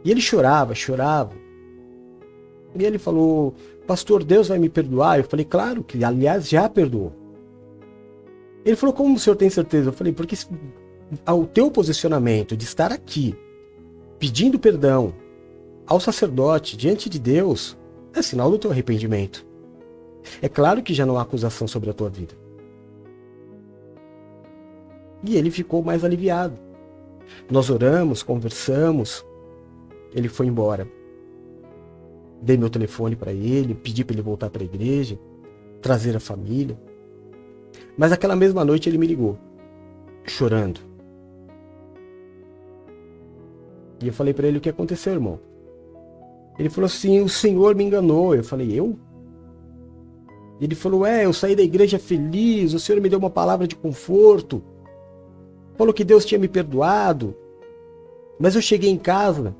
[0.06, 1.49] E ele chorava, chorava.
[2.76, 3.54] E ele falou:
[3.88, 5.20] Pastor, Deus vai me perdoar?
[5.20, 7.14] Eu falei: Claro que, aliás, já perdoou.
[8.64, 9.90] Ele falou: Como o senhor tem certeza?
[9.90, 10.36] Eu falei: Porque
[11.28, 13.36] o teu posicionamento de estar aqui
[14.20, 15.14] pedindo perdão
[15.88, 17.78] ao sacerdote diante de Deus
[18.14, 19.46] é sinal do teu arrependimento.
[20.42, 22.36] É claro que já não há acusação sobre a tua vida.
[25.24, 26.58] E ele ficou mais aliviado.
[27.50, 29.26] Nós oramos, conversamos.
[30.14, 30.88] Ele foi embora.
[32.42, 35.20] Dei meu telefone para ele, pedi para ele voltar para a igreja,
[35.82, 36.80] trazer a família.
[37.98, 39.38] Mas aquela mesma noite ele me ligou,
[40.26, 40.80] chorando.
[44.02, 45.40] E eu falei para ele o que aconteceu, irmão.
[46.58, 48.34] Ele falou assim: o Senhor me enganou.
[48.34, 48.98] Eu falei: eu?
[50.62, 52.74] Ele falou: é, eu saí da igreja feliz.
[52.74, 54.64] O Senhor me deu uma palavra de conforto.
[55.76, 57.36] Falou que Deus tinha me perdoado.
[58.40, 59.54] Mas eu cheguei em casa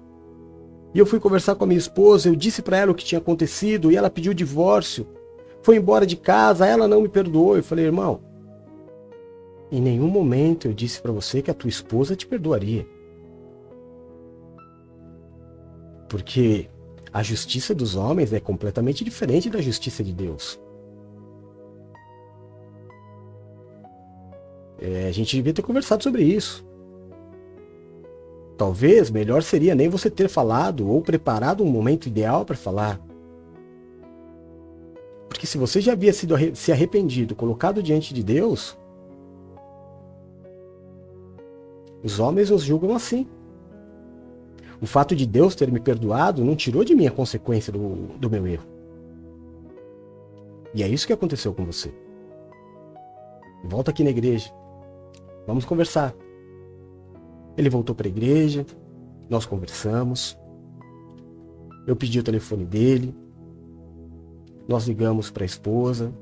[0.94, 2.30] e eu fui conversar com a minha esposa.
[2.30, 5.08] Eu disse para ela o que tinha acontecido e ela pediu divórcio.
[5.62, 6.66] Foi embora de casa.
[6.66, 7.56] Ela não me perdoou.
[7.56, 8.22] Eu falei: irmão,
[9.72, 12.88] em nenhum momento eu disse para você que a tua esposa te perdoaria.
[16.08, 16.68] Porque
[17.14, 20.60] a justiça dos homens é completamente diferente da justiça de Deus.
[24.82, 26.66] É, a gente devia ter conversado sobre isso.
[28.60, 33.00] Talvez melhor seria nem você ter falado ou preparado um momento ideal para falar.
[35.30, 38.78] Porque se você já havia sido se arrependido, colocado diante de Deus,
[42.04, 43.26] os homens nos julgam assim.
[44.82, 48.30] O fato de Deus ter me perdoado não tirou de mim a consequência do, do
[48.30, 48.68] meu erro.
[50.74, 51.94] E é isso que aconteceu com você.
[53.64, 54.52] Volta aqui na igreja.
[55.48, 56.14] Vamos conversar.
[57.60, 58.66] Ele voltou para a igreja,
[59.30, 60.40] nós conversamos.
[61.86, 63.14] Eu pedi o telefone dele.
[64.66, 66.14] Nós ligamos para a esposa,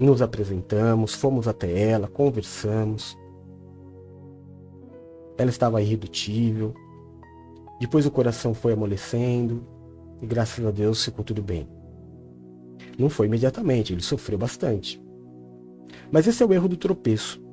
[0.00, 3.14] nos apresentamos, fomos até ela, conversamos.
[5.36, 6.72] Ela estava irredutível,
[7.78, 9.66] depois o coração foi amolecendo
[10.22, 11.68] e graças a Deus ficou tudo bem.
[12.98, 14.98] Não foi imediatamente, ele sofreu bastante.
[16.10, 17.43] Mas esse é o erro do tropeço.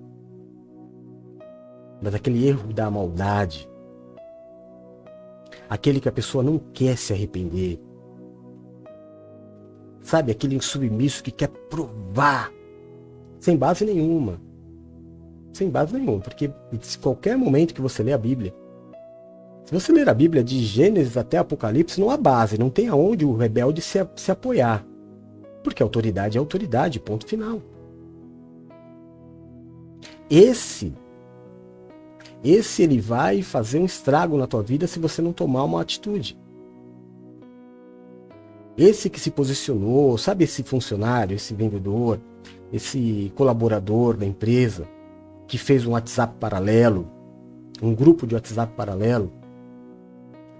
[2.02, 3.70] Mas aquele erro da maldade.
[5.70, 7.80] Aquele que a pessoa não quer se arrepender.
[10.02, 12.52] Sabe, aquele insubmisso que quer provar.
[13.40, 14.42] Sem base nenhuma.
[15.54, 16.50] Sem base nenhuma, porque
[17.02, 18.54] qualquer momento que você lê a Bíblia,
[19.66, 23.26] se você ler a Bíblia de Gênesis até Apocalipse, não há base, não tem aonde
[23.26, 24.86] o rebelde se, se apoiar.
[25.64, 27.62] Porque autoridade é autoridade, ponto final.
[30.30, 30.94] Esse,
[32.44, 36.38] esse ele vai fazer um estrago na tua vida se você não tomar uma atitude.
[38.78, 42.20] Esse que se posicionou, sabe esse funcionário, esse vendedor,
[42.74, 44.88] esse colaborador da empresa
[45.48, 47.08] que fez um WhatsApp paralelo,
[47.82, 49.32] um grupo de WhatsApp paralelo,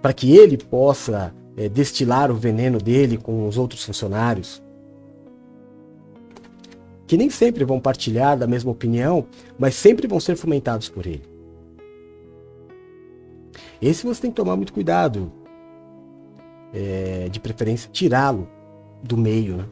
[0.00, 4.62] para que ele possa é, destilar o veneno dele com os outros funcionários,
[7.06, 9.26] que nem sempre vão partilhar da mesma opinião,
[9.58, 11.31] mas sempre vão ser fomentados por ele.
[13.82, 15.30] Esse você tem que tomar muito cuidado,
[16.72, 18.48] é, de preferência tirá-lo
[19.02, 19.56] do meio.
[19.58, 19.68] Né?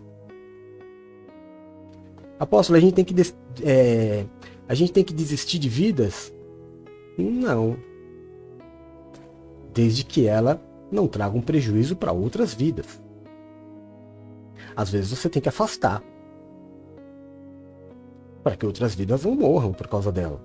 [2.38, 3.14] Apóstolo, a gente tem que
[3.62, 4.26] é,
[4.68, 6.32] a gente tem que desistir de vidas?
[7.16, 7.76] Não
[9.72, 13.00] desde que ela não traga um prejuízo para outras vidas.
[14.76, 16.02] Às vezes você tem que afastar
[18.42, 20.40] para que outras vidas não morram por causa dela.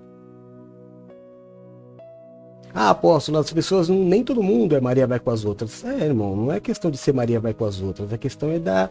[2.78, 5.82] Ah, apóstolo, as pessoas, nem todo mundo é Maria vai com as outras.
[5.82, 8.58] É, irmão, não é questão de ser Maria vai com as outras, a questão é
[8.58, 8.90] da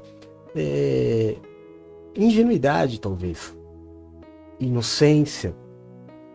[0.55, 1.35] é,
[2.15, 3.55] ingenuidade, talvez.
[4.59, 5.55] Inocência,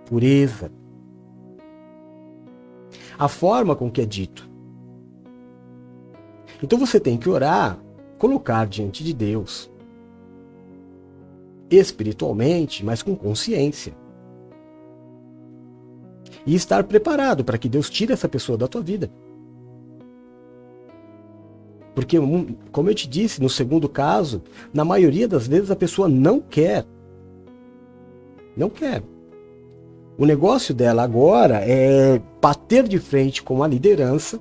[0.06, 0.70] pureza
[3.20, 4.48] a forma com que é dito.
[6.62, 7.78] Então você tem que orar
[8.16, 9.70] colocar diante de Deus
[11.70, 13.92] espiritualmente, mas com consciência.
[16.46, 19.10] E estar preparado para que Deus tire essa pessoa da tua vida.
[21.94, 22.16] Porque,
[22.72, 26.86] como eu te disse, no segundo caso, na maioria das vezes a pessoa não quer.
[28.56, 29.02] Não quer.
[30.16, 34.40] O negócio dela agora é bater de frente com a liderança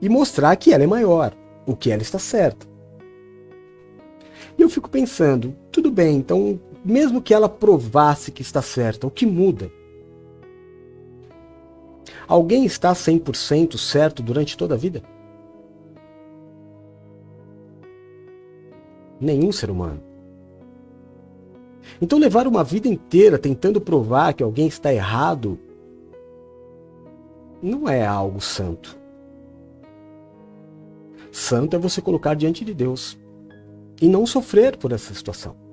[0.00, 1.34] e mostrar que ela é maior,
[1.66, 2.66] o que ela está certa.
[4.58, 9.10] E eu fico pensando, tudo bem, então, mesmo que ela provasse que está certa, o
[9.10, 9.70] que muda?
[12.28, 15.02] Alguém está 100% certo durante toda a vida?
[19.20, 20.02] Nenhum ser humano.
[22.00, 25.58] Então, levar uma vida inteira tentando provar que alguém está errado
[27.62, 28.98] não é algo santo.
[31.30, 33.18] Santo é você colocar diante de Deus
[34.00, 35.65] e não sofrer por essa situação.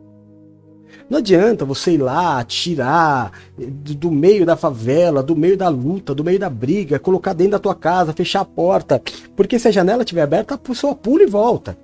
[1.09, 6.23] Não adianta você ir lá, tirar do meio da favela, do meio da luta, do
[6.23, 9.01] meio da briga, colocar dentro da tua casa, fechar a porta,
[9.35, 11.77] porque se a janela estiver aberta, a pessoa pula e volta.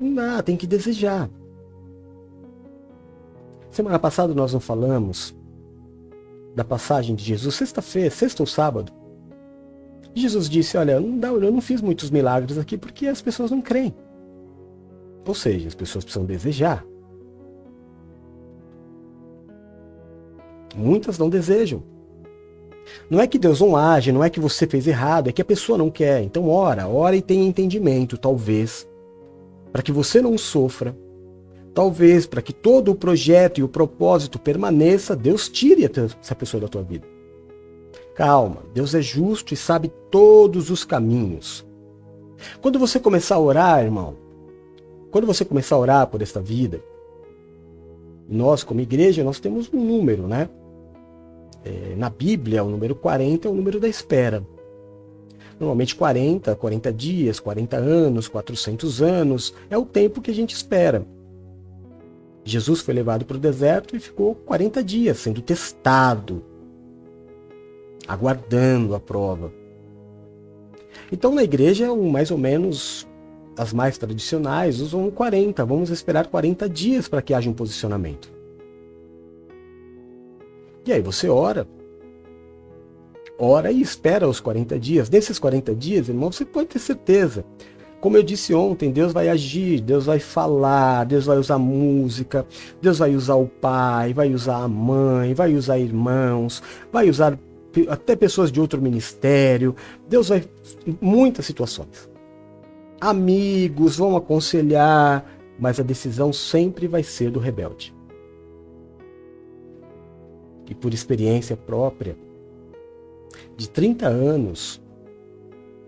[0.00, 1.28] Não dá, tem que desejar.
[3.70, 5.34] Semana passada nós não falamos
[6.54, 8.99] da passagem de Jesus, sexta-feira, sexta ou sábado.
[10.14, 13.60] Jesus disse: Olha, não dá, eu não fiz muitos milagres aqui porque as pessoas não
[13.60, 13.94] creem.
[15.26, 16.84] Ou seja, as pessoas precisam desejar.
[20.76, 21.82] Muitas não desejam.
[23.08, 25.44] Não é que Deus não age, não é que você fez errado, é que a
[25.44, 26.22] pessoa não quer.
[26.22, 28.88] Então ora, ora e tenha entendimento, talvez,
[29.72, 30.96] para que você não sofra.
[31.72, 35.84] Talvez para que todo o projeto e o propósito permaneça, Deus tire
[36.20, 37.06] essa pessoa da tua vida.
[38.14, 41.66] Calma, Deus é justo e sabe todos os caminhos.
[42.60, 44.16] Quando você começar a orar, irmão,
[45.10, 46.82] quando você começar a orar por esta vida,
[48.28, 50.48] nós como igreja, nós temos um número, né?
[51.64, 54.46] É, na Bíblia, o número 40 é o número da espera.
[55.58, 61.04] Normalmente 40, 40 dias, 40 anos, 400 anos, é o tempo que a gente espera.
[62.44, 66.42] Jesus foi levado para o deserto e ficou 40 dias sendo testado,
[68.12, 69.52] aguardando a prova.
[71.12, 73.06] Então na igreja, mais ou menos
[73.56, 75.64] as mais tradicionais usam 40.
[75.64, 78.32] Vamos esperar 40 dias para que haja um posicionamento.
[80.84, 81.68] E aí você ora,
[83.38, 85.08] ora e espera os 40 dias.
[85.08, 87.44] Nesses 40 dias, irmão, você pode ter certeza.
[88.00, 92.46] Como eu disse ontem, Deus vai agir, Deus vai falar, Deus vai usar música,
[92.80, 97.38] Deus vai usar o pai, vai usar a mãe, vai usar irmãos, vai usar
[97.88, 99.74] até pessoas de outro ministério.
[100.08, 100.44] Deus vai
[101.00, 102.08] muitas situações.
[103.00, 105.24] Amigos vão aconselhar,
[105.58, 107.94] mas a decisão sempre vai ser do rebelde.
[110.68, 112.16] E por experiência própria,
[113.56, 114.80] de 30 anos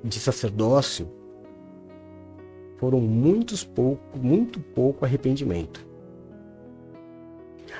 [0.02, 1.08] de sacerdócio,
[2.78, 5.86] foram muitos pouco, muito pouco arrependimento.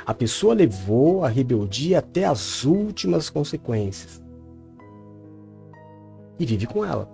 [0.04, 4.22] A pessoa levou a rebeldia até as últimas consequências.
[6.38, 7.08] E vive com ela.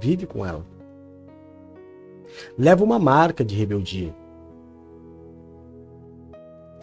[0.00, 0.64] Vive com ela.
[2.58, 4.14] Leva uma marca de rebeldia.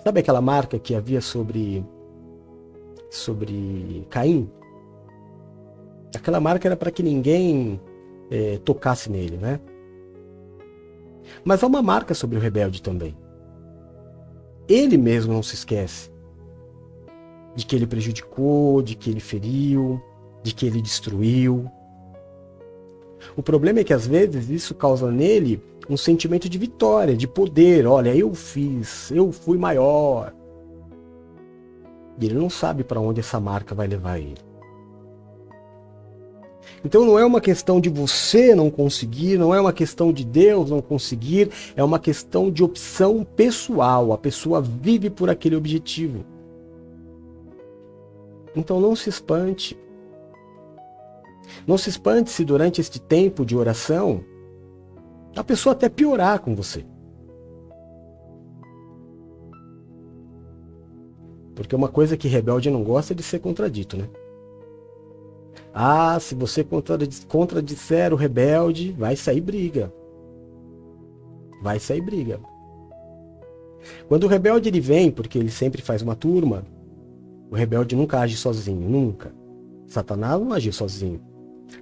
[0.04, 1.86] Sabe aquela marca que havia sobre
[3.10, 4.50] sobre Caim?
[6.16, 7.80] Aquela marca era para que ninguém
[8.30, 9.60] é, tocasse nele, né?
[11.44, 13.16] Mas há uma marca sobre o rebelde também.
[14.68, 16.12] Ele mesmo não se esquece
[17.56, 20.02] de que ele prejudicou, de que ele feriu,
[20.42, 21.70] de que ele destruiu.
[23.36, 27.86] O problema é que às vezes isso causa nele um sentimento de vitória, de poder.
[27.86, 30.34] Olha, eu fiz, eu fui maior.
[32.20, 34.53] E ele não sabe para onde essa marca vai levar ele.
[36.86, 40.70] Então não é uma questão de você não conseguir, não é uma questão de Deus
[40.70, 44.12] não conseguir, é uma questão de opção pessoal.
[44.12, 46.26] A pessoa vive por aquele objetivo.
[48.56, 49.78] Então não se espante.
[51.66, 54.24] Não se espante se durante este tempo de oração
[55.36, 56.86] a pessoa até piorar com você.
[61.56, 64.10] Porque uma coisa que rebelde não gosta é de ser contradito, né?
[65.74, 66.64] Ah, se você
[67.28, 69.92] contradisser o rebelde, vai sair briga.
[71.64, 72.40] Vai sair briga.
[74.08, 76.64] Quando o rebelde ele vem, porque ele sempre faz uma turma,
[77.50, 79.34] o rebelde nunca age sozinho, nunca.
[79.88, 81.20] Satanás não agiu sozinho.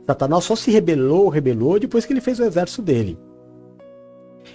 [0.05, 3.17] Satanás só se rebelou, rebelou depois que ele fez o exército dele.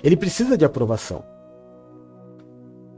[0.02, 1.22] Ele precisa de aprovação.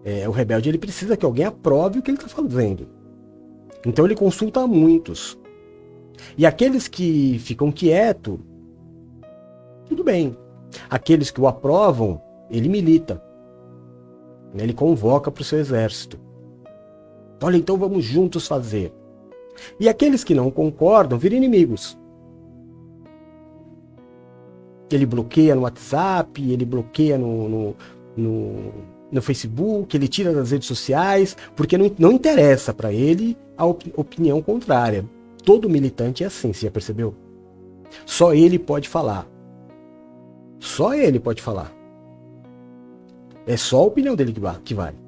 [0.05, 2.89] É, o rebelde ele precisa que alguém aprove o que ele está fazendo.
[3.85, 5.39] Então ele consulta a muitos.
[6.37, 8.39] E aqueles que ficam quietos,
[9.87, 10.37] tudo bem.
[10.91, 13.23] Aqueles que o aprovam, ele milita.
[14.55, 16.19] Ele convoca para o seu exército.
[17.43, 18.93] Olha, então vamos juntos fazer.
[19.79, 21.99] E aqueles que não concordam viram inimigos.
[24.91, 27.77] Ele bloqueia no WhatsApp, ele bloqueia no, no,
[28.17, 28.73] no,
[29.13, 33.93] no Facebook, ele tira das redes sociais, porque não, não interessa para ele a op
[33.97, 35.05] opinião contrária.
[35.49, 37.15] Todo militante é assim, você já percebeu?
[38.05, 39.27] Só ele pode falar.
[40.61, 41.73] Só ele pode falar.
[43.47, 44.99] É só a opinião dele que vale.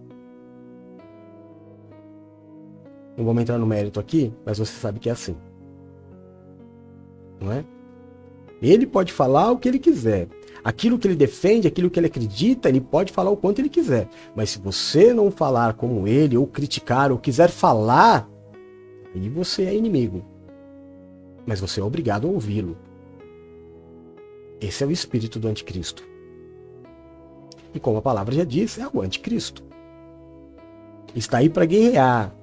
[3.19, 5.37] Não vamos entrar no mérito aqui, mas você sabe que é assim.
[7.39, 7.63] Não é?
[8.63, 10.27] Ele pode falar o que ele quiser.
[10.65, 14.09] Aquilo que ele defende, aquilo que ele acredita, ele pode falar o quanto ele quiser.
[14.35, 18.27] Mas se você não falar como ele, ou criticar, ou quiser falar,
[19.15, 20.25] aí você é inimigo.
[21.47, 22.77] Mas você é obrigado a ouvi-lo.
[24.61, 26.05] Esse é o espírito do anticristo.
[27.75, 29.63] E como a palavra já diz, é o anticristo.
[31.15, 32.35] Está aí para guerrear.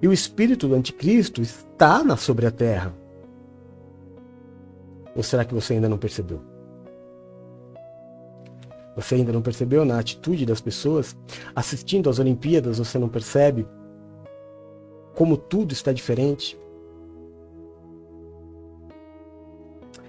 [0.00, 2.94] E o espírito do anticristo está na sobre a terra.
[5.14, 6.40] Ou será que você ainda não percebeu?
[8.94, 11.16] Você ainda não percebeu na atitude das pessoas?
[11.54, 13.66] Assistindo às Olimpíadas, você não percebe
[15.18, 16.56] como tudo está diferente?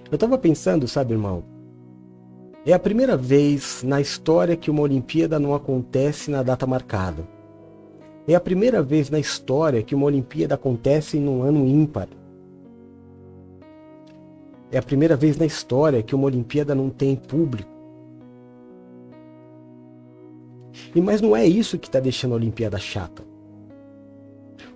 [0.08, 1.42] Eu estava pensando, sabe, irmão?
[2.64, 7.26] É a primeira vez na história que uma Olimpíada não acontece na data marcada.
[8.28, 12.06] É a primeira vez na história que uma Olimpíada acontece num ano ímpar.
[14.70, 17.68] É a primeira vez na história que uma Olimpíada não tem público.
[20.94, 23.29] E mas não é isso que está deixando a Olimpíada chata.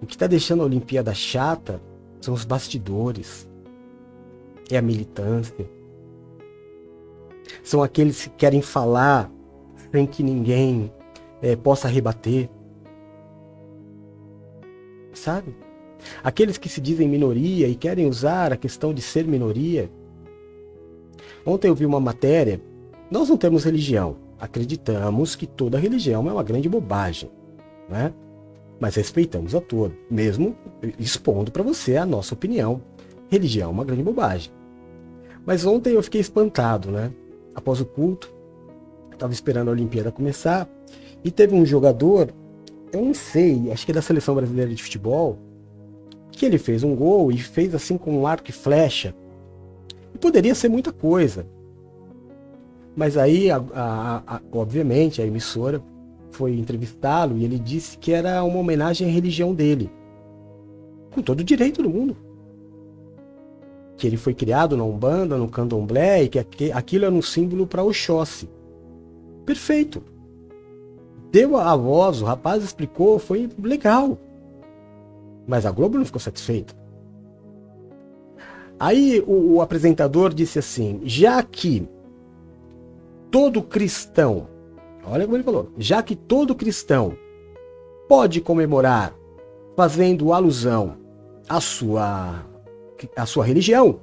[0.05, 1.81] O que está deixando a Olimpíada chata
[2.21, 3.49] são os bastidores,
[4.71, 5.67] é a militância.
[7.63, 9.33] São aqueles que querem falar
[9.91, 10.93] sem que ninguém
[11.41, 12.51] é, possa rebater.
[15.15, 15.57] Sabe?
[16.23, 19.91] Aqueles que se dizem minoria e querem usar a questão de ser minoria.
[21.47, 22.61] Ontem eu vi uma matéria.
[23.11, 24.19] Nós não temos religião.
[24.39, 27.31] Acreditamos que toda religião é uma grande bobagem.
[27.89, 28.13] Né?
[28.81, 30.57] Mas respeitamos a toda, mesmo
[30.99, 32.83] expondo para você a nossa opinião
[33.35, 34.53] religião é uma grande bobagem.
[35.45, 37.13] Mas ontem eu fiquei espantado, né?
[37.55, 38.33] Após o culto,
[39.13, 40.69] estava esperando a Olimpíada começar
[41.23, 42.33] e teve um jogador,
[42.93, 45.39] eu não sei, acho que é da seleção brasileira de futebol,
[46.31, 49.15] que ele fez um gol e fez assim com um arco e flecha.
[50.15, 51.47] E poderia ser muita coisa.
[52.97, 55.83] Mas aí, a, a, a, obviamente, a emissora
[56.35, 59.91] foi entrevistá-lo e ele disse que era uma homenagem à religião dele.
[61.13, 62.17] Com todo o direito do mundo
[63.97, 67.83] que ele foi criado na Umbanda, no Candomblé, e que aquilo era um símbolo para
[67.83, 68.49] Oxóssi.
[69.45, 70.03] Perfeito.
[71.31, 74.19] Deu a voz, o rapaz explicou, foi legal.
[75.47, 76.75] Mas a Globo não ficou satisfeita.
[78.79, 81.89] Aí o, o apresentador disse assim: já que
[83.31, 84.49] todo cristão,
[85.07, 87.17] olha como ele falou, já que todo cristão
[88.09, 89.15] pode comemorar
[89.77, 90.97] fazendo alusão
[91.49, 92.45] à sua
[93.17, 94.01] a sua religião.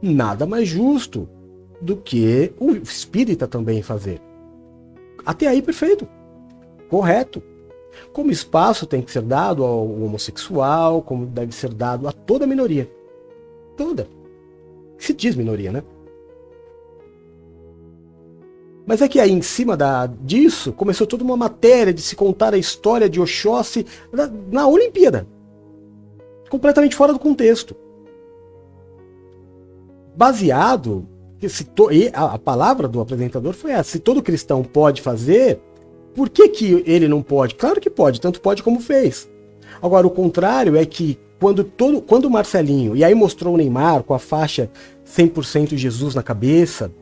[0.00, 1.28] Nada mais justo
[1.80, 4.20] do que o espírita também fazer.
[5.24, 6.08] Até aí, perfeito.
[6.88, 7.42] Correto.
[8.12, 12.90] Como espaço tem que ser dado ao homossexual, como deve ser dado a toda minoria.
[13.76, 14.08] Toda.
[14.98, 15.82] Se diz minoria, né?
[18.86, 22.52] Mas é que aí, em cima da, disso, começou toda uma matéria de se contar
[22.52, 25.26] a história de Oxóssi na, na Olimpíada.
[26.50, 27.76] Completamente fora do contexto
[30.14, 31.06] baseado
[31.48, 35.58] se to, a, a palavra do apresentador foi essa: se todo cristão pode fazer,
[36.14, 37.56] por que, que ele não pode?
[37.56, 39.28] Claro que pode, tanto pode como fez.
[39.82, 44.04] Agora, o contrário é que quando, todo, quando o Marcelinho, e aí mostrou o Neymar
[44.04, 44.70] com a faixa
[45.04, 46.92] 100% Jesus na cabeça,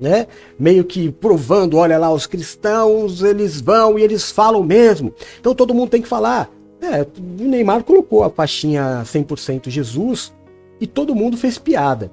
[0.00, 0.26] né?
[0.58, 5.12] Meio que provando, olha lá, os cristãos, eles vão e eles falam mesmo.
[5.38, 6.50] Então todo mundo tem que falar.
[6.80, 10.32] É, o Neymar colocou a faixinha 100% Jesus
[10.80, 12.10] e todo mundo fez piada.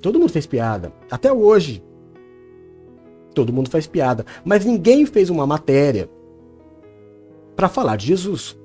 [0.00, 0.92] Todo mundo fez piada.
[1.10, 1.82] Até hoje.
[3.34, 4.24] Todo mundo faz piada.
[4.44, 6.08] Mas ninguém fez uma matéria
[7.56, 8.56] para falar de Jesus.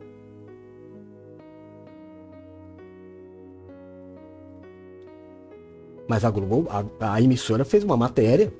[6.10, 8.52] Mas a Globo, a, a emissora fez uma matéria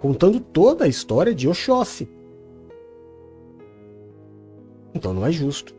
[0.00, 2.10] contando toda a história de Oxóssi.
[4.92, 5.72] Então não é justo.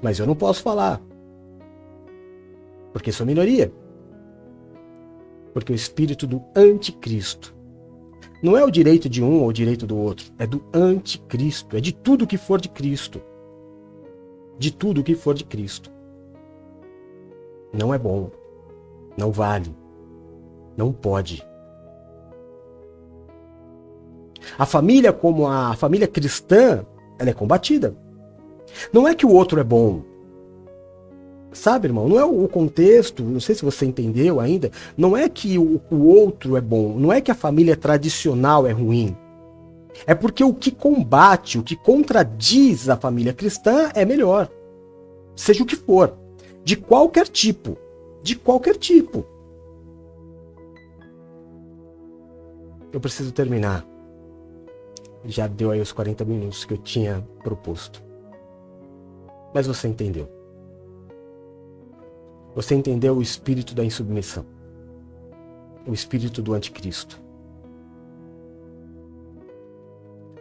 [0.00, 1.02] Mas eu não posso falar.
[2.92, 3.72] Porque sou minoria.
[5.52, 7.52] Porque o espírito do anticristo
[8.40, 11.80] não é o direito de um ou o direito do outro, é do anticristo, é
[11.80, 13.20] de tudo que for de Cristo.
[14.56, 15.90] De tudo que for de Cristo.
[17.72, 18.30] Não é bom.
[19.18, 19.74] Não vale.
[20.76, 21.44] Não pode.
[24.56, 26.86] A família, como a família cristã,
[27.18, 27.96] ela é combatida.
[28.92, 30.02] Não é que o outro é bom.
[31.52, 32.08] Sabe, irmão?
[32.08, 34.70] Não é o contexto, não sei se você entendeu ainda.
[34.96, 36.96] Não é que o, o outro é bom.
[36.96, 39.16] Não é que a família tradicional é ruim.
[40.06, 44.48] É porque o que combate, o que contradiz a família cristã é melhor.
[45.34, 46.14] Seja o que for.
[46.62, 47.76] De qualquer tipo.
[48.28, 49.24] De qualquer tipo.
[52.92, 53.86] Eu preciso terminar.
[55.24, 58.04] Já deu aí os 40 minutos que eu tinha proposto.
[59.54, 60.28] Mas você entendeu.
[62.54, 64.44] Você entendeu o espírito da insubmissão.
[65.86, 67.18] O espírito do anticristo.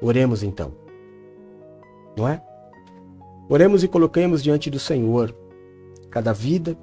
[0.02, 0.74] Oremos então.
[2.18, 2.44] Não é?
[3.48, 5.34] Oremos e coloquemos diante do Senhor
[6.10, 6.78] cada vida,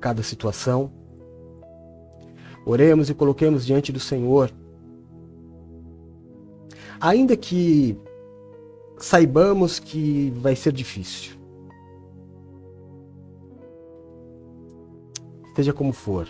[0.00, 0.90] cada situação.
[2.66, 4.52] Oremos e coloquemos diante do Senhor
[7.00, 7.98] ainda que
[8.98, 11.40] saibamos que vai ser difícil.
[15.56, 16.28] Seja como for,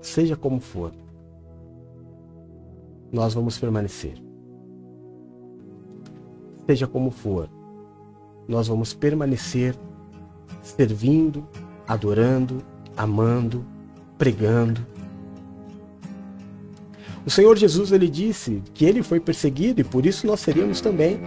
[0.00, 0.92] seja como for,
[3.12, 4.20] nós vamos permanecer.
[6.66, 7.48] Seja como for,
[8.48, 9.76] nós vamos permanecer
[10.62, 11.46] servindo,
[11.86, 12.62] adorando,
[12.96, 13.64] amando,
[14.18, 14.86] pregando,
[17.24, 21.20] o Senhor Jesus ele disse que ele foi perseguido e por isso nós seríamos também.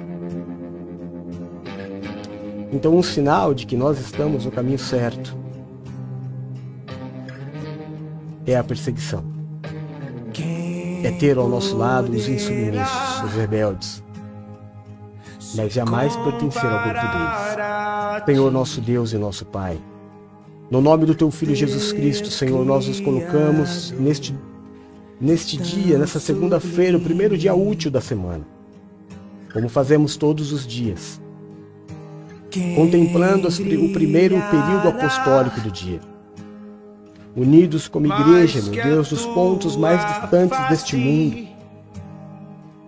[2.71, 5.35] Então, um sinal de que nós estamos no caminho certo
[8.45, 9.23] é a perseguição.
[11.03, 14.03] É ter ao nosso lado os insubmissos, os rebeldes,
[15.55, 18.25] mas jamais pertencer ao grupo deles.
[18.25, 19.79] Senhor nosso Deus e nosso Pai,
[20.69, 24.33] no nome do Teu Filho Jesus Cristo, Senhor, nós nos colocamos neste
[25.19, 28.45] neste dia, nessa segunda-feira, o primeiro dia útil da semana,
[29.53, 31.21] como fazemos todos os dias,
[32.75, 36.01] contemplando o primeiro período apostólico do dia.
[37.35, 41.47] Unidos como igreja, meu Deus, dos pontos mais distantes deste mundo,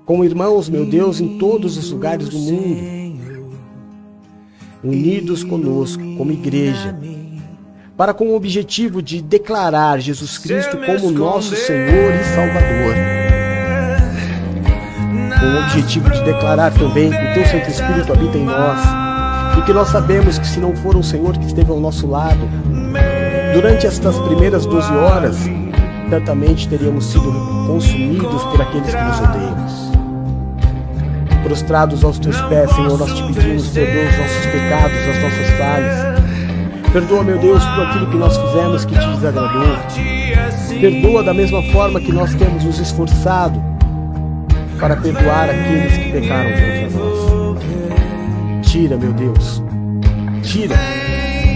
[0.06, 2.98] como irmãos, meu Deus, em todos os lugares do mundo,
[4.84, 6.98] unidos conosco como igreja,
[7.98, 12.94] para com o objetivo de declarar Jesus Cristo como nosso Senhor e Salvador.
[15.40, 18.80] Com o objetivo de declarar também que o Teu Santo Espírito habita em nós
[19.58, 22.48] e que nós sabemos que se não for o Senhor que esteve ao nosso lado,
[23.56, 25.36] durante estas primeiras 12 horas,
[26.08, 27.34] certamente teríamos sido
[27.66, 29.58] consumidos por aqueles que nos odeiam.
[31.44, 36.17] Prostrados aos teus pés, Senhor, nós te pedimos, perdoa os nossos pecados, as nossas falhas
[36.98, 39.78] Perdoa, meu Deus, por aquilo que nós fizemos que te desagradou.
[40.82, 43.62] Perdoa da mesma forma que nós temos nos esforçado
[44.80, 48.68] para perdoar aqueles que pecaram contra nós.
[48.68, 49.62] Tira, meu Deus,
[50.42, 50.76] tira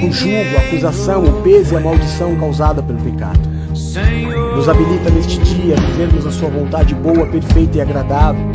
[0.03, 3.39] o jugo, a acusação, o peso e a maldição causada pelo pecado.
[4.55, 8.45] Nos habilita neste dia a vivermos a sua vontade boa, perfeita e agradável.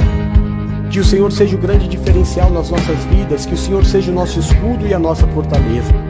[0.88, 4.14] Que o Senhor seja o grande diferencial nas nossas vidas, que o Senhor seja o
[4.14, 6.05] nosso escudo e a nossa fortaleza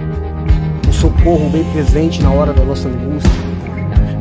[1.06, 3.30] socorro bem presente na hora da nossa angústia.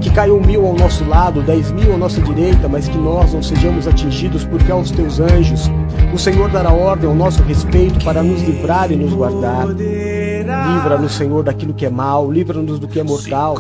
[0.02, 3.42] Que caiam mil ao nosso lado, dez mil à nossa direita, mas que nós não
[3.42, 5.72] sejamos atingidos, porque aos teus anjos
[6.14, 9.68] o Senhor dará ordem ao nosso respeito para nos livrar e nos guardar.
[9.68, 13.58] Livra-nos, Senhor, daquilo que é mal, livra-nos do que é mortal.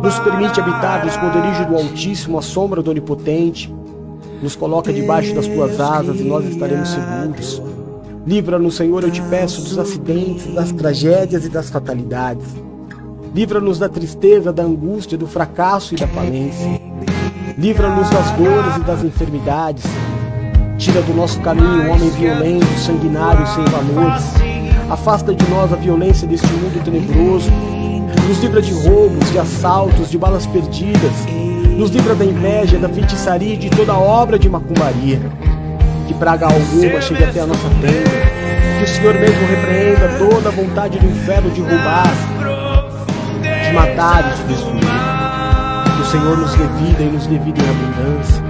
[0.00, 3.74] Nos permite habitar no esconderijo do Altíssimo, a sombra do Onipotente.
[4.40, 7.81] Nos coloca debaixo das tuas asas e nós estaremos seguros.
[8.24, 12.46] Livra-nos, Senhor, eu te peço, dos acidentes, das tragédias e das fatalidades.
[13.34, 16.80] Livra-nos da tristeza, da angústia, do fracasso e da falência.
[17.58, 19.82] Livra-nos das dores e das enfermidades.
[20.78, 24.24] Tira do nosso caminho o homem violento, sanguinário, sem valores.
[24.88, 27.50] Afasta de nós a violência deste mundo tenebroso.
[28.28, 31.26] Nos livra de roubos, de assaltos, de balas perdidas.
[31.76, 35.20] Nos livra da inveja, da feitiçaria e de toda obra de macumbaria
[36.12, 38.10] que praga alguma chegue até a nossa tenda,
[38.78, 42.12] que o Senhor mesmo repreenda toda a vontade do inferno de roubar,
[43.40, 44.82] de matar e de destruir.
[45.96, 48.42] Que o Senhor nos dê vida e nos dê vida em abundância.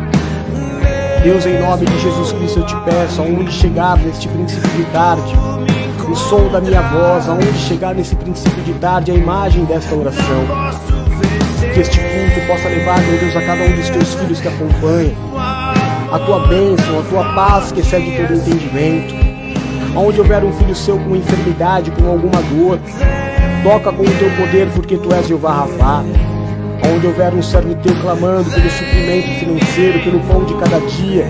[1.22, 5.32] Deus, em nome de Jesus Cristo, eu te peço, aonde chegar neste princípio de tarde,
[6.10, 10.44] o som da minha voz, aonde chegar nesse princípio de tarde, a imagem desta oração.
[11.72, 15.14] Que este culto possa levar, meu Deus, a cada um dos teus filhos que acompanham,
[16.12, 19.14] a tua bênção, a tua paz que excede todo entendimento.
[19.96, 22.78] Onde houver um filho seu com enfermidade, com alguma dor,
[23.62, 26.04] toca com o teu poder, porque tu és Jeová Rafa
[26.84, 31.26] onde houver um servo teu clamando pelo suprimento financeiro, pelo pão de cada dia.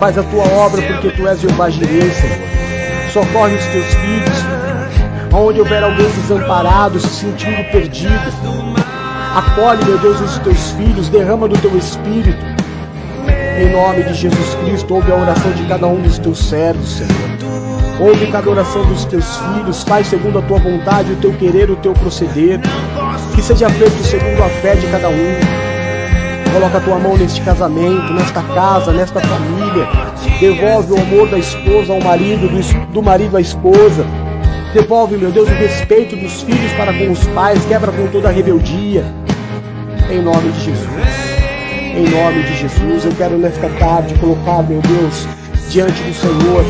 [0.00, 2.10] Faz a tua obra porque tu és Jeová Jireh.
[3.12, 4.38] Socorre os teus filhos.
[5.32, 8.32] Onde houver alguém desamparado, se sentindo perdido.
[9.34, 12.38] Acolhe, meu Deus, os teus filhos, derrama do teu espírito.
[13.58, 17.98] Em nome de Jesus Cristo, ouve a oração de cada um dos teus servos, Senhor.
[17.98, 21.74] Ouve cada oração dos teus filhos, faz segundo a tua vontade, o teu querer, o
[21.74, 22.60] teu proceder
[23.34, 25.40] que seja feito segundo a fé de cada um.
[26.52, 29.88] Coloca a tua mão neste casamento, nesta casa, nesta família.
[30.38, 32.48] Devolve o amor da esposa ao marido,
[32.92, 34.06] do marido à esposa.
[34.72, 37.64] Devolve, meu Deus, o respeito dos filhos para com os pais.
[37.66, 39.04] Quebra com toda a rebeldia.
[40.08, 41.27] Em nome de Jesus.
[41.98, 45.26] Em nome de Jesus, eu quero nesta tarde colocar, meu Deus,
[45.68, 46.64] diante do Senhor,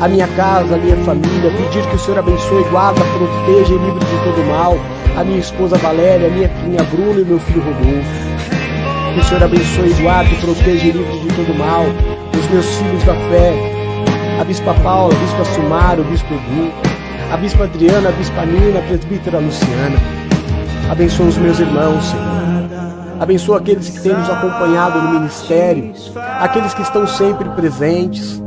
[0.00, 4.00] a minha casa, a minha família, pedir que o Senhor abençoe, guarda, proteja e livre
[4.00, 4.78] de todo mal
[5.14, 9.12] a minha esposa Valéria, a minha filha Bruna e meu filho Rodolfo.
[9.12, 11.84] Que o Senhor abençoe, guarde, proteja e livre de todo mal
[12.38, 13.52] os meus filhos da fé,
[14.40, 16.72] a Bispa Paula, a Bispa Sumário, o Bispo Edu,
[17.30, 19.98] a Bispa Adriana, a Bispa Nina, a Presbítera Luciana.
[20.90, 22.55] Abençoa os meus irmãos, Senhor.
[23.18, 25.92] Abençoa aqueles que têm nos acompanhado no ministério,
[26.40, 28.42] aqueles que estão sempre presentes.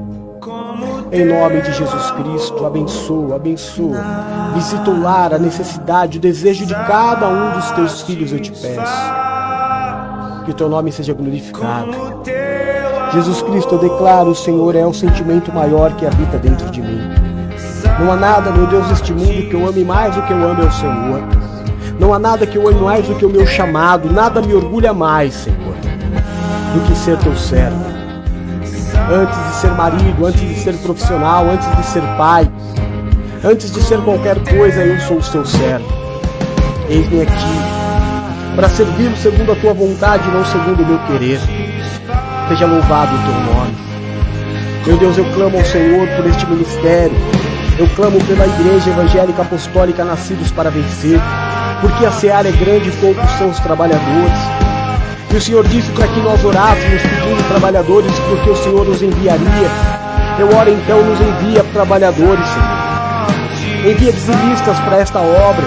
[1.12, 3.98] Em nome de Jesus Cristo, abençoa, abençoa.
[4.54, 8.52] Visita o lar, a necessidade, o desejo de cada um dos teus filhos, eu te
[8.52, 9.04] peço.
[10.46, 11.92] Que o teu nome seja glorificado.
[13.12, 17.02] Jesus Cristo, eu declaro, o Senhor é o sentimento maior que habita dentro de mim.
[18.00, 20.62] Não há nada, meu Deus, neste mundo que eu ame mais do que eu ame
[20.62, 21.22] ao Senhor.
[22.00, 24.94] Não há nada que eu ame mais do que o meu chamado, nada me orgulha
[24.94, 25.76] mais, Senhor,
[26.74, 28.00] do que ser teu servo
[29.12, 32.50] antes de ser marido, antes de ser profissional, antes de ser pai,
[33.44, 35.88] antes de ser qualquer coisa, eu sou o seu servo.
[36.88, 37.80] Eis-me aqui
[38.56, 41.40] para servi-lo segundo a tua vontade e não segundo o meu querer.
[42.48, 43.76] Seja louvado o teu nome.
[44.86, 47.16] Meu Deus, eu clamo ao Senhor por este ministério.
[47.78, 51.20] Eu clamo pela Igreja Evangélica Apostólica Nascidos para Vencer,
[51.82, 54.40] porque a seara é grande e poucos são os trabalhadores.
[55.32, 59.70] E o Senhor disse para que nós orássemos pedindo trabalhadores, porque o Senhor nos enviaria.
[60.40, 62.80] Eu oro então, nos envia trabalhadores, Senhor.
[63.92, 65.66] Envia dizimistas para esta obra.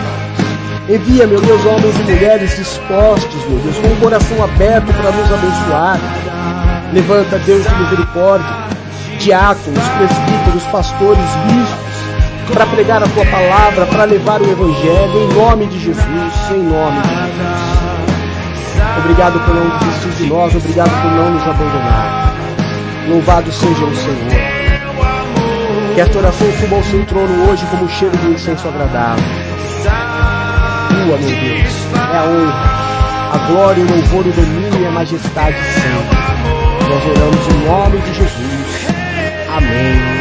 [0.89, 5.33] Envia, meu Deus, homens e mulheres dispostos, meu Deus, com o coração aberto para nos
[5.33, 6.01] abençoar.
[6.93, 8.47] Levanta, Deus de misericórdia,
[9.19, 11.82] diáconos, presbíteros, pastores, bispos,
[12.51, 17.01] para pregar a tua palavra, para levar o evangelho, em nome de Jesus, em nome
[17.03, 17.83] de Jesus.
[18.99, 22.35] Obrigado por não desistir de nós, obrigado por não nos abandonar.
[23.09, 24.53] Louvado seja o Senhor.
[25.95, 29.25] Que esta oração suba ao seu trono hoje como cheiro de incenso agradável.
[30.89, 31.73] Tua, meu Deus,
[32.13, 36.23] é a honra, a glória, o louvor, o domínio e a majestade sempre.
[36.89, 38.87] Nós oramos em nome de Jesus.
[39.57, 40.12] Amém.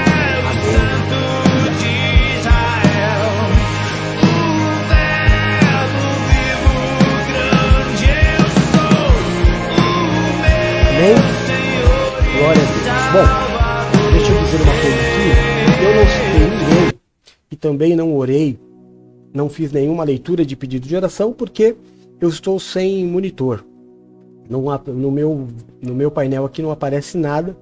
[11.01, 11.15] Amém?
[12.37, 13.11] Glória a Deus.
[13.11, 15.83] Bom, deixa eu dizer uma coisa aqui.
[15.83, 16.99] Eu não citei ninguém
[17.49, 18.59] e também não orei,
[19.33, 21.75] não fiz nenhuma leitura de pedido de oração porque
[22.19, 23.65] eu estou sem monitor.
[24.47, 24.61] No,
[24.93, 25.47] no, meu,
[25.81, 27.57] no meu painel aqui não aparece nada.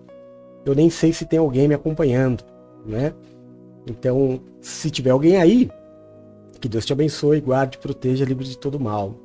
[0.65, 2.43] Eu nem sei se tem alguém me acompanhando,
[2.85, 3.13] né?
[3.87, 5.71] Então, se tiver alguém aí,
[6.59, 9.15] que Deus te abençoe, guarde, proteja, livre de todo mal.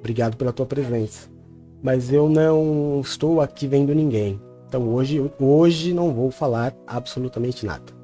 [0.00, 1.37] Obrigado pela tua presença
[1.82, 4.40] mas eu não estou aqui vendo ninguém.
[4.68, 7.96] Então hoje, hoje não vou falar absolutamente nada.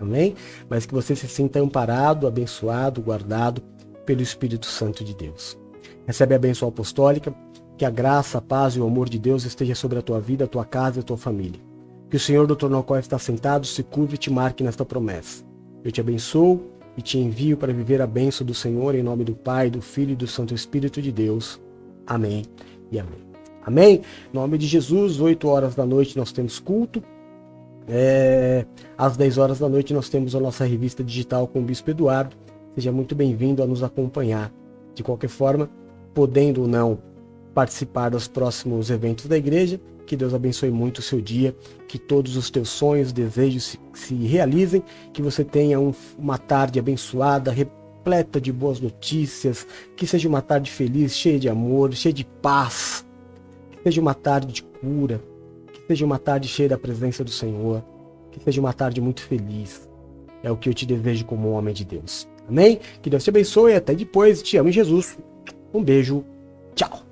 [0.00, 0.34] Amém?
[0.68, 3.62] Mas que você se sinta amparado, abençoado, guardado
[4.04, 5.58] pelo Espírito Santo de Deus.
[6.06, 7.34] Recebe a bênção apostólica,
[7.76, 10.44] que a graça, a paz e o amor de Deus esteja sobre a tua vida,
[10.44, 11.60] a tua casa e a tua família.
[12.08, 14.84] Que o Senhor do trono ao qual está sentado se curve e te marque nesta
[14.84, 15.44] promessa.
[15.82, 16.60] Eu te abençoo
[16.96, 20.12] e te envio para viver a bênção do Senhor em nome do Pai, do Filho
[20.12, 21.60] e do Santo Espírito de Deus.
[22.06, 22.44] Amém
[22.90, 23.26] e amém.
[23.64, 24.02] Amém?
[24.32, 27.02] Em nome de Jesus, 8 horas da noite nós temos culto.
[27.88, 28.64] É,
[28.96, 32.36] às 10 horas da noite nós temos a nossa revista digital com o Bispo Eduardo.
[32.74, 34.52] Seja muito bem-vindo a nos acompanhar.
[34.94, 35.68] De qualquer forma,
[36.14, 36.98] podendo ou não
[37.54, 41.54] participar dos próximos eventos da igreja, que Deus abençoe muito o seu dia,
[41.88, 44.82] que todos os teus sonhos, desejos se, se realizem,
[45.12, 47.50] que você tenha um, uma tarde abençoada,
[48.06, 53.04] repleta de boas notícias, que seja uma tarde feliz, cheia de amor, cheia de paz,
[53.72, 55.20] que seja uma tarde de cura,
[55.72, 57.82] que seja uma tarde cheia da presença do Senhor,
[58.30, 59.88] que seja uma tarde muito feliz.
[60.40, 62.28] É o que eu te desejo como homem de Deus.
[62.48, 62.78] Amém?
[63.02, 64.40] Que Deus te abençoe até depois.
[64.40, 65.18] Te amo Jesus.
[65.74, 66.24] Um beijo.
[66.76, 67.05] Tchau.